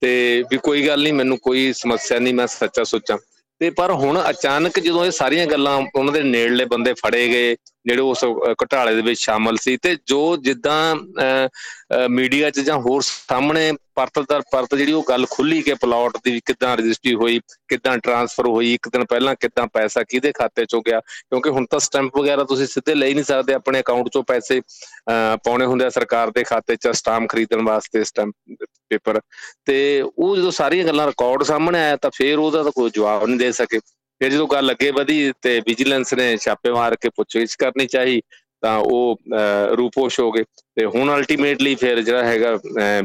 [0.00, 3.18] ਤੇ ਵੀ ਕੋਈ ਗੱਲ ਨਹੀਂ, ਮੈਨੂੰ ਕੋਈ ਸਮੱਸਿਆ ਨਹੀਂ, ਮੈਂ ਸੱਚਾ ਸੋਚਾਂ।
[3.60, 8.02] ਤੇ ਪਰ ਹੁਣ ਅਚਾਨਕ ਜਦੋਂ ਇਹ ਸਾਰੀਆਂ ਗੱਲਾਂ ਉਹਨਾਂ ਦੇ ਨੇੜਲੇ ਬੰਦੇ ਫੜੇ ਗਏ ਜਿਹੜੇ
[8.02, 8.24] ਉਸ
[8.62, 10.96] ਘਟਾਲੇ ਦੇ ਵਿੱਚ ਸ਼ਾਮਲ ਸੀ ਤੇ ਜੋ ਜਿੱਦਾਂ
[12.10, 16.76] ਮੀਡੀਆ 'ਚ ਜਾਂ ਹੋਰ ਸਾਹਮਣੇ ਪਰਤਦਰ ਪਰਤ ਜਿਹੜੀ ਉਹ ਗੱਲ ਖੁੱਲੀ ਕਿ ਪਲਾਟ ਦੀ ਕਿੱਦਾਂ
[16.76, 21.50] ਰਜਿਸਟਰੀ ਹੋਈ, ਕਿੱਦਾਂ ਟ੍ਰਾਂਸਫਰ ਹੋਈ, ਇੱਕ ਦਿਨ ਪਹਿਲਾਂ ਕਿੱਦਾਂ ਪੈਸਾ ਕਿਹਦੇ ਖਾਤੇ 'ਚੋਂ ਗਿਆ, ਕਿਉਂਕਿ
[21.50, 24.60] ਹੁਣ ਤਾਂ ਸਟੈਂਪ ਵਗੈਰਾ ਤੁਸੀਂ ਸਿੱਧੇ ਲੈ ਹੀ ਨਹੀਂ ਸਕਦੇ ਆਪਣੇ ਅਕਾਊਂਟ 'ਚੋਂ ਪੈਸੇ
[25.44, 28.32] ਪਾਉਣੇ ਹੁੰਦੇ ਆ ਸਰਕਾਰ ਦੇ ਖਾਤੇ 'ਚ ਸਟਾਂਪ ਖਰੀਦਣ ਵਾਸਤੇ ਸਟੈਂਪ
[28.90, 29.20] ਪੇਪਰ
[29.66, 33.38] ਤੇ ਉਹ ਜਦੋਂ ਸਾਰੀਆਂ ਗੱਲਾਂ ਰਿਕਾਰਡ ਸਾਹਮਣੇ ਆਇਆ ਤਾਂ ਫੇਰ ਉਹਦਾ ਤਾਂ ਕੋਈ ਜਵਾਬ ਨਹੀਂ
[33.38, 33.78] ਦੇ ਸਕੇ।
[34.22, 38.20] ਫਿਰ ਜਦੋਂ ਗੱਲ ਅੱਗੇ ਵਧੀ ਤੇ ਵਿਜੀਲੈਂਸ ਨੇ ਛਾਪੇ ਮਾਰ ਕੇ ਪੁੱਛਗਿੱਛ ਕਰਨੀ ਚਾਹੀ,
[38.62, 39.18] ਤਾਂ ਉਹ
[39.76, 40.44] ਰੂਪੋਸ਼ ਹੋ ਗਏ।
[40.76, 42.52] ਤੇ ਹੁਣ ਅਲਟੀਮੇਟਲੀ ਫਿਰ ਜਿਹੜਾ ਹੈਗਾ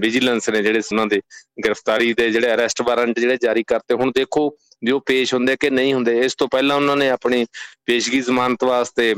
[0.01, 1.19] ਵਿਜੀਲੈਂਸ ਨੇ ਜਿਹੜੇ ਉਹਨਾਂ ਦੇ
[1.65, 4.47] ਗ੍ਰਿਫਤਾਰੀ ਦੇ ਜਿਹੜੇ ਅਰੈਸਟ ਵਾਰੰਟ ਜਿਹੜੇ ਜਾਰੀ ਕਰਤੇ, ਹੁਣ ਦੇਖੋ
[4.85, 7.45] ਵੀ ਉਹ ਪੇਸ਼ ਹੁੰਦੇ ਕਿ ਨਹੀਂ ਹੁੰਦੇ। ਇਸ ਤੋਂ ਪਹਿਲਾਂ ਉਹਨਾਂ ਨੇ ਆਪਣੀ
[7.85, 9.13] ਪੇਸ਼ਗੀ ਜ਼ਮਾਨਤ ਵਾਸਤੇ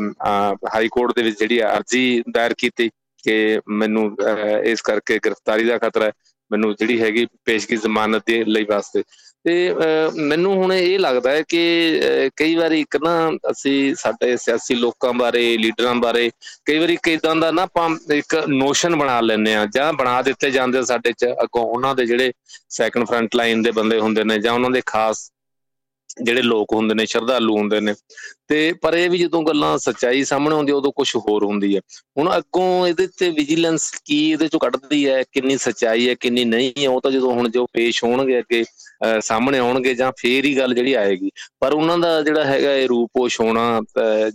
[0.75, 2.89] ਹਾਈ ਕੋਰਟ ਦੇ ਵਿੱਚ ਜਿਹੜੀ ਅਰਜ਼ੀ ਦਾਇਰ ਕੀਤੀ
[3.23, 4.15] ਕਿ ਮੈਨੂੰ
[4.65, 6.11] ਇਸ ਕਰਕੇ ਗ੍ਰਿਫਤਾਰੀ ਦਾ ਖਤਰਾ ਹੈ,
[6.51, 9.03] ਮੈਨੂੰ ਜਿਹੜੀ ਹੈਗੀ ਪੇਸ਼ਗੀ ਜ਼ਮਾਨਤ ਦੇ ਲਈ ਵਾਸਤੇ।
[9.45, 9.73] ਤੇ
[10.19, 13.11] ਮੈਨੂੰ ਹੁਣ ਇਹ ਲੱਗਦਾ ਹੈ ਕਿ ਕਈ ਵਾਰੀ ਇੱਕ ਨਾ
[13.51, 16.29] ਅਸੀਂ ਸਾਡੇ ਸਿਆਸੀ ਲੋਕਾਂ ਬਾਰੇ, ਲੀਡਰਾਂ ਬਾਰੇ
[16.65, 20.83] ਕਈ ਵਾਰੀ ਕਿਦਾਂ ਦਾ ਨਾ ਆਪਾਂ ਇੱਕ ਨੋਸ਼ਨ ਬਣਾ ਲੈਂਦੇ ਆ ਜਾਂ ਬਣਾ ਦਿੱਤੇ ਜਾਂਦੇ
[20.85, 22.31] ਸਾਡੇ ਚ ਅੱਗੋਂ ਉਹਨਾਂ ਦੇ ਜਿਹੜੇ
[22.69, 25.29] ਸੈਕੰਡ ਫਰੰਟ ਲਾਈਨ ਦੇ ਬੰਦੇ ਹੁੰਦੇ ਨੇ ਜਾਂ ਉਹਨਾਂ ਦੇ ਖਾਸ
[26.23, 27.93] ਜਿਹੜੇ ਲੋਕ ਹੁੰਦੇ ਨੇ, ਸ਼ਰਧਾਲੂ ਹੁੰਦੇ ਨੇ।
[28.47, 31.81] ਤੇ ਪਰ ਇਹ ਵੀ ਜਦੋਂ ਗੱਲਾਂ ਸੱਚਾਈ ਸਾਹਮਣੇ ਆਉਂਦੀ ਉਦੋਂ ਕੁਝ ਹੋਰ ਹੁੰਦੀ ਹੈ
[32.17, 35.21] ਹੁਣ ਅੱਗੋਂ ਇਹਦੇ ਤੇ ਵਿਜੀਲੈਂਸ ਕੀ ਇਹਦੇ ਚੋਂ ਕੱਢਦੀ ਹੈ?
[35.31, 36.89] ਕਿੰਨੀ ਸੱਚਾਈ ਹੈ, ਕਿੰਨੀ ਨਹੀਂ ਹੈ?
[36.89, 38.63] ਉਹ ਤਾਂ ਜਦੋਂ ਹੁਣ ਜੋ ਪੇਸ਼ ਹੋਣਗੇ ਅੱਗੇ
[39.21, 41.29] ਸਾਹਮਣੇ ਆਉਣਗੇ ਜਾਂ ਫੇਰ ਹੀ ਗੱਲ ਜਿਹੜੀ ਆਏਗੀ।
[41.59, 43.81] ਪਰ ਉਹਨਾਂ ਦਾ ਜਿਹੜਾ ਹੈਗਾ ਇਹ ਰੂਪੋਸ਼ ਹੋਣਾ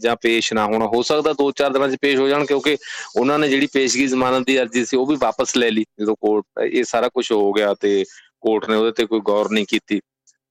[0.01, 2.77] ਜਾਂ ਪੇਸ਼ ਨਾ ਹੋਣਾ, ਹੋ ਸਕਦਾ 2-4 ਦਿਨਾਂ 'ਚ ਪੇਸ਼ ਹੋ ਜਾਣ ਕਿਉਂਕਿ
[3.17, 6.45] ਉਹਨਾਂ ਨੇ ਜਿਹੜੀ ਪੇਸ਼ਗੀ ਜ਼ਮਾਨਤ ਦੀ ਅਰਜ਼ੀ ਸੀ ਉਹ ਵੀ ਵਾਪਸ ਲੈ ਲਈ ਜਦੋਂ ਕੋਰਟ,
[6.63, 8.03] ਇਹ ਸਾਰਾ ਕੁਝ ਹੋ ਗਿਆ ਤੇ
[8.41, 10.01] ਕੋਰਟ ਨੇ ਉਹਦੇ ਤੇ ਕੋਈ ਗੌਰ ਨਹੀਂ ਕੀਤੀ।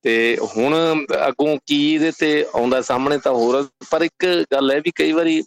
[0.04, 0.74] ਤੇ ਹੁਣ
[1.28, 5.42] ਅੱਗੋਂ ਕੀ ਇਹਦੇ ਤੇ ਆਉਂਦਾ ਸਾਹਮਣੇ ਤਾਂ ਹੋਰ ਪਰ ਇੱਕ ਗੱਲ ਹੈ ਵੀ ਕਈ ਵਾਰੀ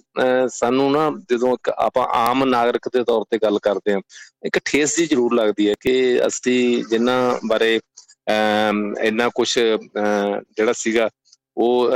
[0.51, 3.99] ਸਾਨੂੰ ਨਾ ਜਦੋਂ ਆਪਾਂ ਆਮ ਨਾਗਰਿਕ ਦੇ ਤੌਰ ਤੇ ਗੱਲ ਕਰਦੇ ਆ
[4.45, 5.95] ਇੱਕ ਠੇਸ ਜੀ ਜ਼ਰੂਰ ਲੱਗਦੀ ਹੈ ਕਿ
[6.27, 7.79] ਅਸੀਂ ਜਿਨ੍ਹਾਂ ਬਾਰੇ
[8.27, 11.09] ਇੰਨਾ ਕੁਝ ਜਿਹੜਾ ਸੀਗਾ,
[11.57, 11.91] ਉਹ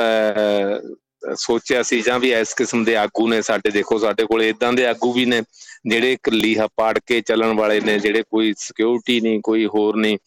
[1.37, 4.85] ਸੋਚਿਆ ਸੀ ਜਾਂ ਵੀ ਇਸ ਕਿਸਮ ਦੇ ਆਗੂ ਨੇ ਸਾਡੇ, ਦੇਖੋ ਸਾਡੇ ਕੋਲ ਇਦਾਂ ਦੇ
[4.85, 5.41] ਆਗੂ ਵੀ ਨੇ,
[5.87, 10.17] ਜਿਹੜੇ ਇੱਕ ਲੀਹਾ ਪਾੜ ਕੇ ਚੱਲਣ ਵਾਲੇ ਨੇ, ਜਿਹੜੇ ਕੋਈ ਸਿਕਿਉਰਿਟੀ ਨਹੀਂ, ਕੋਈ ਹੋਰ ਨਹੀਂ,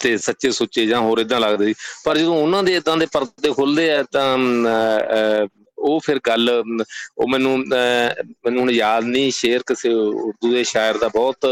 [0.00, 3.52] ਤੇ ਸੱਚੇ ਸੁੱਚੇ ਜਾਂ ਹੋਰ ਇਦਾਂ ਲੱਗਦੇ ਸੀ। ਪਰ ਜਦੋਂ ਉਹਨਾਂ ਦੇ ਇਦਾਂ ਦੇ ਪਰਦੇ
[3.52, 4.36] ਖੁੱਲਦੇ ਆ, ਤਾਂ
[5.78, 11.08] ਉਹ ਫਿਰ ਗੱਲ ਉਹ ਮੈਨੂੰ ਮੈਨੂੰ ਹੁਣ ਯਾਦ ਨਹੀਂ, ਸ਼ੇਰ ਕਿਸੇ ਉਰਦੂ ਦੇ ਸ਼ਾਇਰ ਦਾ
[11.08, 11.46] ਬਹੁਤ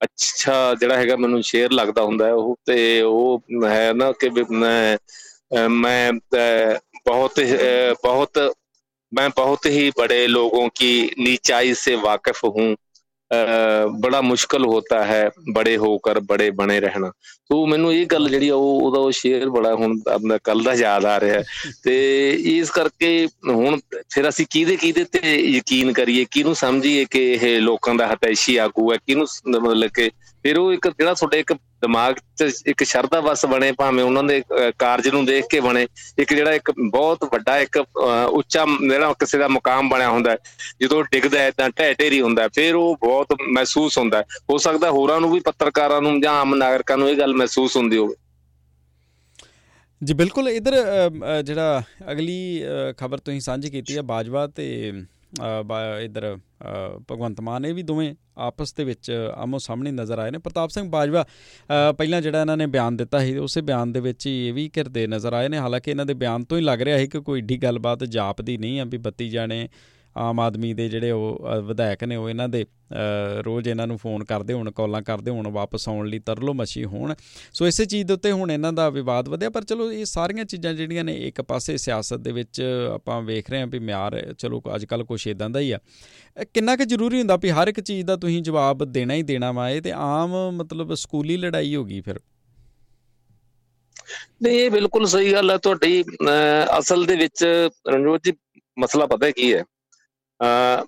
[0.00, 4.96] ਅੱਛਾ ਜਿਹੜਾ ਹੈਗਾ ਮੈਨੂੰ ਸ਼ੇਰ ਲੱਗਦਾ ਹੁੰਦਾ ਹੈ ਉਹ ਤੇ ਉਹ ਹੈ ਨਾ ਕਿ ਮੈਂ
[5.68, 6.12] ਮੈਂ
[7.06, 7.40] ਬਹੁਤ
[8.02, 8.38] ਬਹੁਤ
[9.12, 12.66] मैं बहुत ही बड़े लोगों की नीचाई से वाकिफ हूँ
[13.99, 18.49] ਬੜਾ ਮੁਸ਼ਕਲ ਹੁੰਦਾ ਹੈ ਬੜੇ ਹੋ ਕਰ ਬੜੇ ਬਣੇ ਰਹਿਣਾ। ਸੋ ਮੈਨੂੰ ਇਹ ਗੱਲ ਜਿਹੜੀ
[18.49, 21.43] ਉਹ ਉਹਦਾ ਉਹ ਸ਼ੇਰ ਬੜਾ ਹੁਣ ਆਪਣਾ ਕੱਲ ਦਾ ਯਾਦ ਆ ਰਿਹਾ।
[21.83, 26.25] ਤੇ ਇਸ ਕਰਕੇ ਹੁਣ ਫਿਰ ਅਸੀਂ ਕਿਹਦੇ ਕਿਹਦੇ ਤੇ ਯਕੀਨ ਕਰੀਏ?
[26.31, 28.97] ਕਿਹਨੂੰ ਸਮਝੀਏ ਕਿ ਇਹ ਲੋਕਾਂ ਦਾ ਹਤੈਸ਼ੀ ਆਗੂ ਹੈ?
[29.07, 30.09] ਕਿਹਨੂੰ ਮਤਲਬ ਕਿ
[30.45, 34.41] ਫਿਰ ਉਹ ਇੱਕ ਜਿਹੜਾ ਤੁਹਾਡੇ ਇੱਕ ਦਿਮਾਗ 'ਚ ਇੱਕ ਸ਼ਰਧਾ ਵਸ ਬਣੇ, ਭਾਵੇਂ ਉਹਨਾਂ ਦੇ
[34.79, 35.85] ਕਾਰਜ ਨੂੰ ਦੇਖ ਕੇ ਬਣੇ,
[36.19, 40.35] ਇੱਕ ਜਿਹੜਾ ਇੱਕ ਬਹੁਤ ਵੱਡਾ ਇੱਕ ਉੱਚਾ ਜਿਹੜਾ ਕਿਸੇ ਦਾ ਮੁਕਾਮ ਬਣਿਆ ਹੁੰਦਾ
[40.81, 45.19] ਜਦੋਂ ਡਿੱਗਦਾ ਹੈ ਤਾਂ ਢਹਿ ਢੇਰੀ ਹੁੰਦਾ ਫਿਰ ਉਹ ਬਹੁਤ ਮਹਿਸੂਸ ਹੁੰਦਾ ਹੋ। ਸਕਦਾ ਹੋਰਾਂ
[45.21, 48.15] ਨੂੰ ਵੀ ਪੱਤਰਕਾਰਾਂ ਨੂੰ ਜਾਂ ਆਮ ਨਾਗਰਿਕਾਂ ਨੂੰ ਇਹ ਗੱਲ ਮਹਿਸੂਸ ਹੁੰਦੀ ਹੋਵੇ।
[50.01, 50.75] ਜੀ, ਬਿਲਕੁਲ ਇਧਰ
[51.45, 51.81] ਜਿਹੜਾ
[52.11, 52.63] ਅਗਲੀ
[52.97, 54.91] ਖਬਰ ਤੁਸੀਂ ਸਾਂਝੀ ਕੀਤੀ ਹੈ ਬਾਜਵਾ ਤੇ
[56.03, 56.37] ਇਧਰ
[57.11, 60.87] ਭਗਵੰਤ ਮਾਨ, ਇਹ ਵੀ ਦੋਵੇਂ ਆਪਸ ਦੇ ਵਿੱਚ ਆਮੋ ਸਾਹਮਣੇ ਨਜ਼ਰ ਆਏ ਨੇ। ਪ੍ਰਤਾਪ ਸਿੰਘ
[60.89, 61.25] ਬਾਜਵਾ
[61.97, 65.05] ਪਹਿਲਾਂ ਜਿਹੜਾ ਇਹਨਾਂ ਨੇ ਬਿਆਨ ਦਿੱਤਾ ਸੀ, ਉਸੇ ਬਿਆਨ ਦੇ ਵਿੱਚ ਹੀ ਇਹ ਵੀ ਕਰਦੇ
[65.07, 67.57] ਨਜ਼ਰ ਆਏ ਨੇ। ਹਾਲਾਂਕਿ ਇਹਨਾਂ ਦੇ ਬਿਆਨ ਤੋਂ ਹੀ ਲੱਗ ਰਿਹਾ ਹੈ ਕਿ ਕੋਈ ਏਡੀ
[67.57, 69.67] ਗੱਲਬਾਤ ਜਾਪਦੀ ਨਹੀਂ ਆ ਵੀ ਬੱਤੀ ਜਾਣੇ
[70.17, 72.65] ਆਮ ਆਦਮੀ ਦੇ ਜਿਹੜੇ ਉਹ ਵਿਧਾਇਕ ਨੇ ਉਹ ਇਹਨਾਂ ਦੇ
[73.45, 77.13] ਰੋਜ਼ ਇਹਨਾਂ ਨੂੰ ਫੋਨ ਕਰਦੇ ਹੋਣ, ਕਾਲਾਂ ਕਰਦੇ ਹੋਣ, ਵਾਪਸ ਆਉਣ ਲਈ ਤਰਲੋ ਮੱਛੀ ਹੋਣ।
[77.53, 80.73] ਸੋ ਇਸੇ ਚੀਜ਼ ਦੇ ਉੱਤੇ ਹੁਣ ਇਹਨਾਂ ਦਾ ਵਿਵਾਦ ਵਧਿਆ, ਪਰ ਚਲੋ ਇਹ ਸਾਰੀਆਂ ਚੀਜ਼ਾਂ
[80.73, 82.61] ਜਿਹੜੀਆਂ ਨੇ ਇੱਕ ਪਾਸੇ ਸਿਆਸਤ ਦੇ ਵਿੱਚ
[82.93, 85.79] ਆਪਾਂ ਵੇਖ ਰਹੇ ਹਾਂ ਵੀ ਮਿਆਰ, ਚਲੋ ਅੱਜ ਕੱਲ ਕੁਛ ਇਦਾਂ ਦਾ ਹੀ ਆ।
[86.53, 89.69] ਕਿੰਨਾ ਕਿ ਜ਼ਰੂਰੀ ਹੁੰਦਾ ਵੀ ਹਰ ਇੱਕ ਚੀਜ਼ ਦਾ ਤੁਸੀਂ ਜਵਾਬ ਦੇਣਾ ਹੀ ਦੇਣਾ ਵਾ,
[89.69, 92.19] ਇਹ ਤੇ ਆਮ ਮਤਲਬ ਸਕੂਲੀ ਲੜਾਈ ਹੋ ਗਈ ਫਿਰ।
[94.43, 96.03] ਨਹੀਂ, ਇਹ ਬਿਲਕੁਲ ਸਹੀ ਗੱਲ ਹੈ ਤੁਹਾਡੀ
[96.79, 97.43] ਅਸਲ ਦੇ ਵਿੱਚ
[97.87, 98.33] ਰਣਜੋਤ ਜੀ,
[98.77, 99.63] ਮਸਲਾ ਪਤਾ ਕੀ ਹੈ?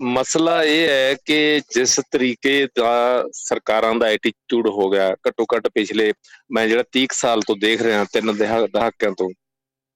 [0.02, 6.12] ਮਸਲਾ ਇਹ ਹੈ ਕਿ ਜਿਸ ਤਰੀਕੇ ਦਾ ਸਰਕਾਰਾਂ ਦਾ ਐਟੀਟਿਊਡ ਹੋ ਗਿਆ ਘੱਟੋ ਘੱਟ ਪਿਛਲੇ
[6.52, 9.30] ਮੈਂ ਜਿਹੜਾ 30 ਸਾਲ ਤੋਂ ਦੇਖ ਰਿਹਾ, ਤਿੰਨ ਦਹਾਕਿਆਂ ਤੋਂ,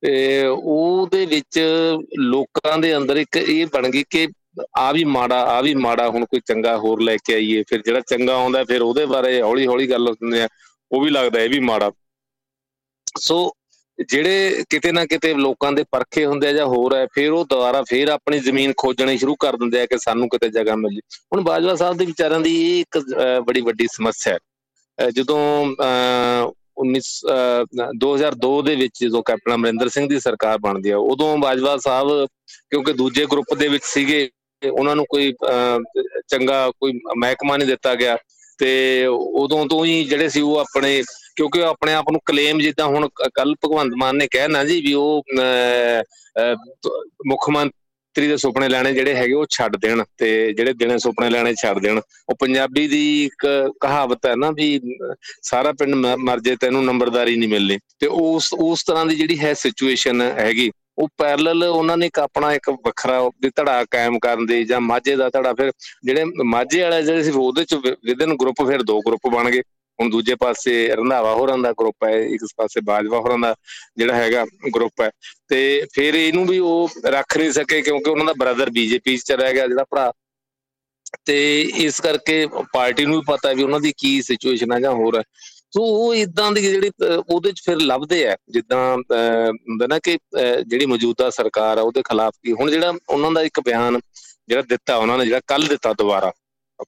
[0.04, 1.60] ਤੇ ਉਹਦੇ ਵਿੱਚ
[2.20, 4.28] ਲੋਕਾਂ ਦੇ ਅੰਦਰ ਇੱਕ ਇਹ ਬਣ ਗਈ ਕਿ
[4.78, 8.00] ਆ ਵੀ ਮਾੜਾ, ਆ ਵੀ ਮਾੜਾ, ਹੁਣ ਕੋਈ ਚੰਗਾ ਹੋਰ ਲੈ ਕੇ ਆਈਏ, ਫਿਰ ਜਿਹੜਾ
[8.10, 10.48] ਚੰਗਾ ਆਉਂਦਾ, ਫਿਰ ਉਹਦੇ ਬਾਰੇ ਹੌਲੀ ਹੌਲੀ ਗੱਲ ਹੁੰਦੀ ਆ
[10.92, 11.92] ਉਹ ਵੀ ਲੱਗਦਾ ਇਹ ਵੀ ਮਾੜਾ।
[13.20, 13.38] ਸੋ
[14.10, 17.82] ਜਿਹੜੇ ਕਿਤੇ ਨਾ ਕਿਤੇ ਲੋਕਾਂ ਦੇ ਪਰਖੇ ਹੁੰਦੇ ਆ ਜਾਂ ਹੋਰ ਹੈ ਫਿਰ ਉਹ ਦੁਬਾਰਾ
[17.90, 21.02] ਫਿਰ ਆਪਣੀ ਜ਼ਮੀਨ ਖੋਜਣੀ ਸ਼ੁਰੂ ਕਰ ਦਿੰਦੇ ਆ ਕਿ ਸਾਨੂੰ ਕਿਤੇ ਜਗ੍ਹਾ ਮਿਲ ਜੇ।
[21.34, 23.00] ਹੁਣ ਬਾਜਵਾ ਸਾਹਿਬ ਦੇ ਵਿਚਾਰਾਂ ਦੀ ਇਹ ਇੱਕ
[23.46, 25.40] ਬੜੀ ਵੱਡੀ ਸਮੱਸਿਆ ਹੈ। ਜਦੋਂ
[26.78, 27.10] 19
[27.98, 32.28] 2002 ਦੇ ਵਿੱਚ ਜਦੋਂ ਕੈਪਟਨ ਅਮਰਿੰਦਰ ਸਿੰਘ ਦੀ ਸਰਕਾਰ ਬਣਦੀ ਆ, ਉਦੋਂ ਬਾਜਵਾ ਸਾਹਿਬ
[32.70, 34.30] ਕਿਉਂਕਿ ਦੂਜੇ ਗਰੁੱਪ ਦੇ ਵਿੱਚ ਸੀਗੇ,
[34.62, 35.34] ਉਹਨਾਂ ਨੂੰ ਕੋਈ
[36.28, 38.18] ਚੰਗਾ ਕੋਈ ਮਹਿਕਮਾ ਨਹੀਂ ਦਿੱਤਾ ਗਿਆ।
[38.58, 41.04] ਤੇ ਉਦੋਂ ਤੋਂ ਹੀ ਜਿਹੜੇ ਸੀ ਉਹ ਆਪਣੇ
[41.36, 45.24] ਕਿਉਂਕਿ ਆਪਣੇ ਆਪ ਨੂੰ ਕਲੇਮ ਜਿੱਦਾਂ ਹੁਣ ਕੱਲ ਭਗਵੰਤ ਮਾਨ ਨੇ ਕਹਿਣਾ ਜੀ ਵੀ ਉਹ
[47.28, 51.54] ਮੁੱਖ ਮੰਤਰੀ ਦੇ ਸੁਪਨੇ ਲੈਣੇ ਜਿਹੜੇ ਹੈਗੇ ਉਹ ਛੱਡ ਦੇਣ ਤੇ ਜਿਹੜੇ ਦਿਨੇ ਸੁਪਨੇ ਲੈਣੇ
[51.62, 53.46] ਛੱਡ ਦੇਣ। ਉਹ ਪੰਜਾਬੀ ਦੀ ਇੱਕ
[53.82, 54.80] ਕਹਾਵਤ ਹੈ ਨਾ ਵੀ,
[55.44, 59.54] ਸਾਰਾ ਪਿੰਡ ਮਰ ਜੇ ਤੈਨੂੰ ਨੰਬਰਦਾਰੀ ਨਹੀਂ ਮਿਲਣੀ। ਤੇ ਉਸ ਉਸ ਤਰ੍ਹਾਂ ਦੀ ਜਿਹੜੀ ਹੈ
[59.54, 64.63] ਸਿਚੁਏਸ਼ਨ ਹੈਗੀ, ਉਹ ਪੈਰਲਲ ਉਹਨਾਂ ਨੇ ਇੱਕ ਆਪਣਾ ਇੱਕ ਵੱਖਰਾ ਵੀ ਧੜਾ ਕਾਇਮ ਕਰਨ ਦੇ
[64.63, 65.72] ਜਾਂ ਮਾਝੇ ਦਾ ਧੜਾ ਫਿਰ,
[66.06, 69.62] ਜਿਹੜੇ ਮਾਝੇ ਵਾਲੇ ਜਿਹੜੇ ਸੀ, ਉਹਦੇ ਚ ਵਿਦਨ ਗਰੁੱਪ ਫਿਰ ਦੋ ਗਰੁੱਪ ਬਣ ਗਏ।
[70.02, 73.54] ਹੁਣ ਦੂਜੇ ਪਾਸੇ ਰੰਧਾਵਾ ਹੋਰਾਂ ਦਾ ਗਰੁੱਪ ਹੈ, ਇੱਕ ਪਾਸੇ ਬਾਜਵਾ ਹੋਰਾਂ ਦਾ
[73.98, 75.10] ਜਿਹੜਾ ਹੈਗਾ ਗਰੁੱਪ ਹੈ।
[75.50, 79.52] ਤੇ ਫਿਰ ਇਹਨੂੰ ਵੀ ਉਹ ਰੱਖ ਨਹੀਂ ਸਕੇ ਕਿਉਂਕਿ ਉਹਨਾਂ ਦਾ ਬ੍ਰਦਰ ਬੀਜੇਪੀ 'ਚ ਚਲਾ
[79.52, 80.12] ਗਿਆ, ਜਿਹੜਾ ਭਰਾ।
[81.26, 85.18] ਤੇ ਇਸ ਕਰਕੇ ਪਾਰਟੀ ਨੂੰ ਵੀ ਪਤਾ ਵੀ ਉਹਨਾਂ ਦੀ ਕੀ ਸਿਚੁਏਸ਼ਨ ਹੈ ਜਾਂ ਹੋਰ
[85.18, 85.24] ਹੈ।
[85.74, 86.90] ਸੋ ਉਹ ਇਦਾਂ ਦੀ ਜਿਹੜੀ,
[87.30, 90.18] ਉਹਦੇ ਚ ਫਿਰ ਲੱਭਦੇ ਆ, ਜਿੱਦਾਂ ਹੁੰਦਾ ਨਾ ਕਿ
[90.68, 94.00] ਜਿਹੜੀ ਮੌਜੂਦਾ ਸਰਕਾਰ ਆ ਉਹਦੇ ਖਿਲਾਫ ਕੀ ਹੁਣ ਜਿਹੜਾ ਉਹਨਾਂ ਦਾ ਇੱਕ ਬਿਆਨ
[94.48, 96.32] ਜਿਹੜਾ ਦਿੱਤਾ, ਉਹਨਾਂ ਨੇ ਜਿਹੜਾ ਕੱਲ ਦਿੱਤਾ ਦੁਬਾਰਾ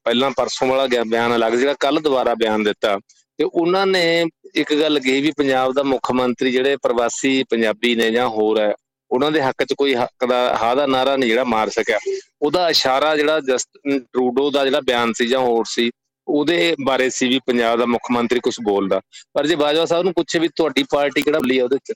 [0.03, 2.97] ਪਹਿਲਾਂ ਪਰਸੋਂ ਵਾਲਾ ਗਿਆ ਬਿਆਨ ਅਲੱਗ ਜਿਹੜਾ ਕੱਲ ਦੁਬਾਰਾ ਬਿਆਨ ਦਿੱਤਾ।
[3.39, 4.25] ਤੇ ਉਹਨਾਂ ਨੇ
[4.55, 8.73] ਇੱਕ ਗੱਲ ਕਹੀ ਵੀ ਪੰਜਾਬ ਦਾ ਮੁੱਖ ਮੰਤਰੀ ਜਿਹੜੇ ਪ੍ਰਵਾਸੀ ਪੰਜਾਬੀ ਨੇ ਜਾਂ ਹੋਰ ਹੈ,
[9.11, 11.97] ਉਹਨਾਂ ਦੇ ਹੱਕ 'ਚ ਕੋਈ ਹੱਕ ਦਾ ਹਾ ਦਾ ਨਾਰਾ ਨਹੀਂ ਜਿਹੜਾ ਮਾਰ ਸਕਿਆ।
[12.41, 15.89] ਉਹਦਾ ਇਸ਼ਾਰਾ ਜਿਹੜਾ ਜਸਟਨ ਟਰੂਡੋ ਦਾ ਜਿਹੜਾ ਬਿਆਨ ਸੀ ਜਾਂ ਹੋਰ ਸੀ,
[16.27, 18.99] ਉਹਦੇ ਬਾਰੇ ਸੀ ਵੀ ਪੰਜਾਬ ਦਾ ਮੁੱਖ ਮੰਤਰੀ ਕੁਝ ਬੋਲਦਾ।
[19.33, 21.93] ਪਰ ਜੇ ਬਾਜਵਾ ਸਾਹਿਬ ਨੂੰ ਪੁੱਛੇ ਵੀ ਤੁਹਾਡੀ ਪਾਰਟੀ ਕਿਹੜਾ ਬਲੀ ਆ, ਉਹਦੇ 'ਚ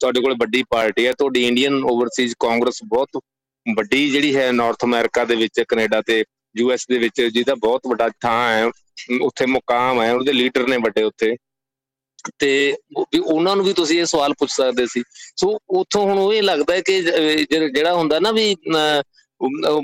[0.00, 3.20] ਤੁਹਾਡੇ ਕੋਲ ਵੱਡੀ ਪਾਰਟੀ ਹੈ, ਤੁਹਾਡੀ ਇੰਡੀਅਨ ਓਵਰਸੀਜ਼ ਕਾਂਗਰਸ ਬਹੁਤ
[3.66, 6.24] ਵੱਡੀ ਜਿਹੜੀ ਹੈ, ਨਾਰਥ ਅਮਰੀਕਾ ਦੇ ਵਿੱਚ, ਕੈਨੇਡਾ ਤੇ
[6.56, 8.64] ਯੂਐਸ ਦੇ ਵਿੱਚ, ਜਿਹਦਾ ਬਹੁਤ ਵੱਡਾ ਥਾਂ ਹੈ,
[9.22, 11.34] ਉੱਥੇ ਮੁਕਾਮ ਹੈ, ਉਹਦੇ ਲੀਡਰ ਨੇ ਵੱਡੇ ਉੱਥੇ।
[12.38, 12.50] ਤੇ
[13.12, 15.02] ਵੀ ਉਹਨਾਂ ਨੂੰ ਵੀ ਤੁਸੀਂ ਇਹ ਸਵਾਲ ਪੁੱਛ ਸਕਦੇ ਸੀ।
[15.36, 18.54] ਸੋ ਉੱਥੋਂ ਹੁਣ ਉਹ ਇਹ ਲੱਗਦਾ ਕਿ ਜਿਹੜਾ ਹੁੰਦਾ ਨਾ ਵੀ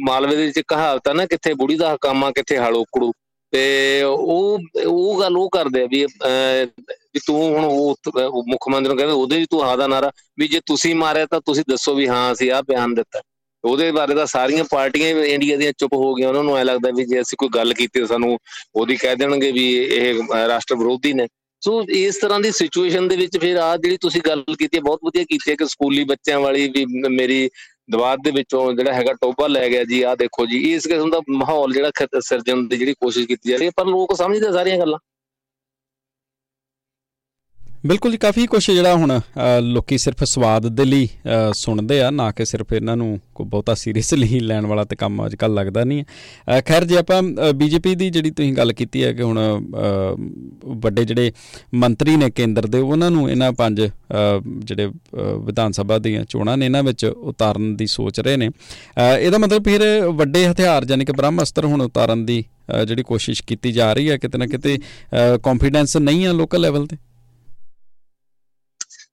[0.07, 3.13] ਮਾਲਵੇ ਦੇ ਵਿੱਚ ਕਹਾਵਤ ਹੈ ਨਾ, ਕਿੱਥੇ ਬੁੜੀ ਦਾ ਹਕਾਮਾ ਕਿੱਥੇ ਹਲੋਕੜੂ
[3.53, 8.97] ਤੇ ਉਹ ਉਹ ਗੱਲ ਉਹ ਕਰਦੇ ਆ ਵੀ ਵੀ ਤੂੰ ਹੁਣ ਉਹ ਮੁੱਖ ਮੰਤਰੀ ਨੂੰ
[8.97, 12.09] ਕਹਿੰਦੇ, ਉਹਦੇ ਵੀ ਤੂੰ ਹਾ ਦਾ ਨਾਰਾ ਵੀ ਜੇ ਤੁਸੀਂ ਮਾਰਿਆ ਤਾਂ ਤੁਸੀਂ ਦੱਸੋ ਵੀ
[12.09, 13.21] ਹਾਂ, ਅਸੀਂ ਆਹ ਬਿਆਨ ਦਿੱਤਾ।
[13.64, 17.05] ਉਹਦੇ ਬਾਰੇ ਤਾਂ ਸਾਰੀਆਂ ਪਾਰਟੀਆਂ ਇੰਡੀਆ ਦੀਆਂ ਚੁੱਪ ਹੋ ਗਈਆਂ, ਉਹਨਾਂ ਨੂੰ ਐ ਲੱਗਦਾ ਵੀ
[17.05, 18.38] ਜੇ ਅਸੀਂ ਕੋਈ ਗੱਲ ਕੀਤੀ ਸਾਨੂੰ
[18.75, 21.27] ਉਹਦੀ ਕਹਿ ਦੇਣਗੇ ਵੀ ਇਹ ਰਾਸ਼ਟਰ ਵਿਰੋਧੀ ਨੇ।
[21.62, 25.25] ਸੋ ਇਸ ਤਰ੍ਹਾਂ ਦੀ ਸਿਚੁਏਸ਼ਨ ਦੇ ਵਿੱਚ ਫਿਰ ਆ ਜਿਹੜੀ ਤੁਸੀਂ ਗੱਲ ਕੀਤੀ ਬਹੁਤ ਵਧੀਆ
[25.25, 27.48] ਕੀਤੀ ਹੈ ਕਿ ਸਕੂਲੀ ਬੱਚਿਆਂ ਵਾਲੀ ਵੀ ਮੇਰੀ
[27.90, 31.20] ਦਵਾਦ ਦੇ ਵਿੱਚੋਂ ਜਿਹੜਾ ਹੈਗਾ ਟੋਬਾ ਲੈ ਗਿਆ ਜੀ ਆ ਦੇਖੋ ਜੀ, ਇਸ ਕਿਸਮ ਦਾ
[31.31, 34.98] ਮਾਹੌਲ ਜਿਹੜਾ ਸਿਰਜਣ ਦੀ ਜਿਹੜੀ ਕੋਸ਼ਿਸ਼ ਕੀਤੀ ਜਾ ਰਹੀ ਹੈ, ਪਰ ਲੋਕ ਸਮਝਦੇ ਸਾਰੀਆਂ ਗੱਲਾਂ।
[37.85, 39.12] ਬਿਲਕੁਲ ਜੀ, ਕਾਫੀ ਕੁਝ ਜਿਹੜਾ ਹੁਣ
[39.62, 41.09] ਲੋਕੀ ਸਿਰਫ ਸਵਾਦ ਦੇ ਲਈ
[41.55, 45.35] ਸੁਣਦੇ ਆ, ਨਾ ਕਿ ਸਿਰਫ ਇਹਨਾਂ ਨੂੰ ਕੋਈ ਬਹੁਤਾ ਸੀਰੀਅਸਲੀ ਲੈਣ ਵਾਲਾ ਤੇ ਕੰਮ ਅੱਜ
[45.37, 46.05] ਕੱਲ ਲੱਗਦਾ ਨਹੀਂ
[46.49, 47.23] ਹੈ। ਖੈਰ ਜੇ ਆਪਾਂ
[47.62, 49.38] ਬੀਜੇਪੀ ਦੀ ਜਿਹੜੀ ਤੁਸੀਂ ਗੱਲ ਕੀਤੀ ਹੈ ਕਿ ਹੁਣ
[50.83, 51.33] ਵੱਡੇ ਜਿਹੜੇ
[51.75, 54.87] ਮੰਤਰੀ ਨੇ ਕੇਂਦਰ ਦੇ, ਉਹਨਾਂ ਨੂੰ ਇਹਨਾਂ ਪੰਜ ਜਿਹੜੇ
[55.47, 58.51] ਵਿਧਾਨ ਸਭਾ ਦੀਆਂ ਚੋਣਾਂ ਨੇ ਇਹਨਾਂ ਵਿੱਚ ਉਤਾਰਨ ਦੀ ਸੋਚ ਰਹੇ ਨੇ।
[59.21, 59.83] ਇਹਦਾ ਮਤਲਬ ਫਿਰ
[60.16, 62.45] ਵੱਡੇ ਹਥਿਆਰ ਯਾਨੀ ਕਿ ਬ੍ਰਹਮਅਸਤਰ ਹੁਣ ਉਤਾਰਨ ਦੀ
[62.87, 64.79] ਜਿਹੜੀ ਕੋਸ਼ਿਸ਼ ਕੀਤੀ ਜਾ ਰਹੀ ਹੈ, ਕਿਤੇ ਨਾ ਕਿਤੇ
[65.42, 66.97] ਕੌਨਫੀਡੈਂਸ ਨਹੀਂ ਹੈ ਲੋਕਲ ਲੈਵਲ ਤੇ?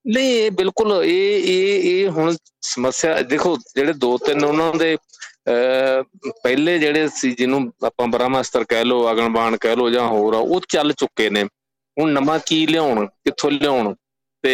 [0.05, 4.95] ਨਹੀਂ, ਇਹ ਬਿਲਕੁਲ, ਇਹ ਇਹ ਇਹ ਹੁਣ ਸਮੱਸਿਆ, ਦੇਖੋ ਜਿਹੜੇ ਦੋ ਤਿੰਨ ਉਹਨਾਂ ਦੇ
[6.43, 10.62] ਪਹਿਲੇ ਜਿਹੜੇ ਸੀ ਜਿਹਨੂੰ ਆਪਾਂ ਬ੍ਰਹਮਾਸਤਰ ਕਹਿ ਲੋ ਅਗਨਬਾਣ ਕਹਿ ਲੋ ਜਾਂ ਹੋਰ ਆ, ਉਹ
[10.69, 11.43] ਚੱਲ ਚੁੱਕੇ ਨੇ।
[11.97, 13.93] ਹੁਣ ਨਵਾਂ ਕੀ ਲਿਆਉਣ, ਕਿੱਥੋਂ ਲਿਆਉਣ?
[14.43, 14.51] ਤੇ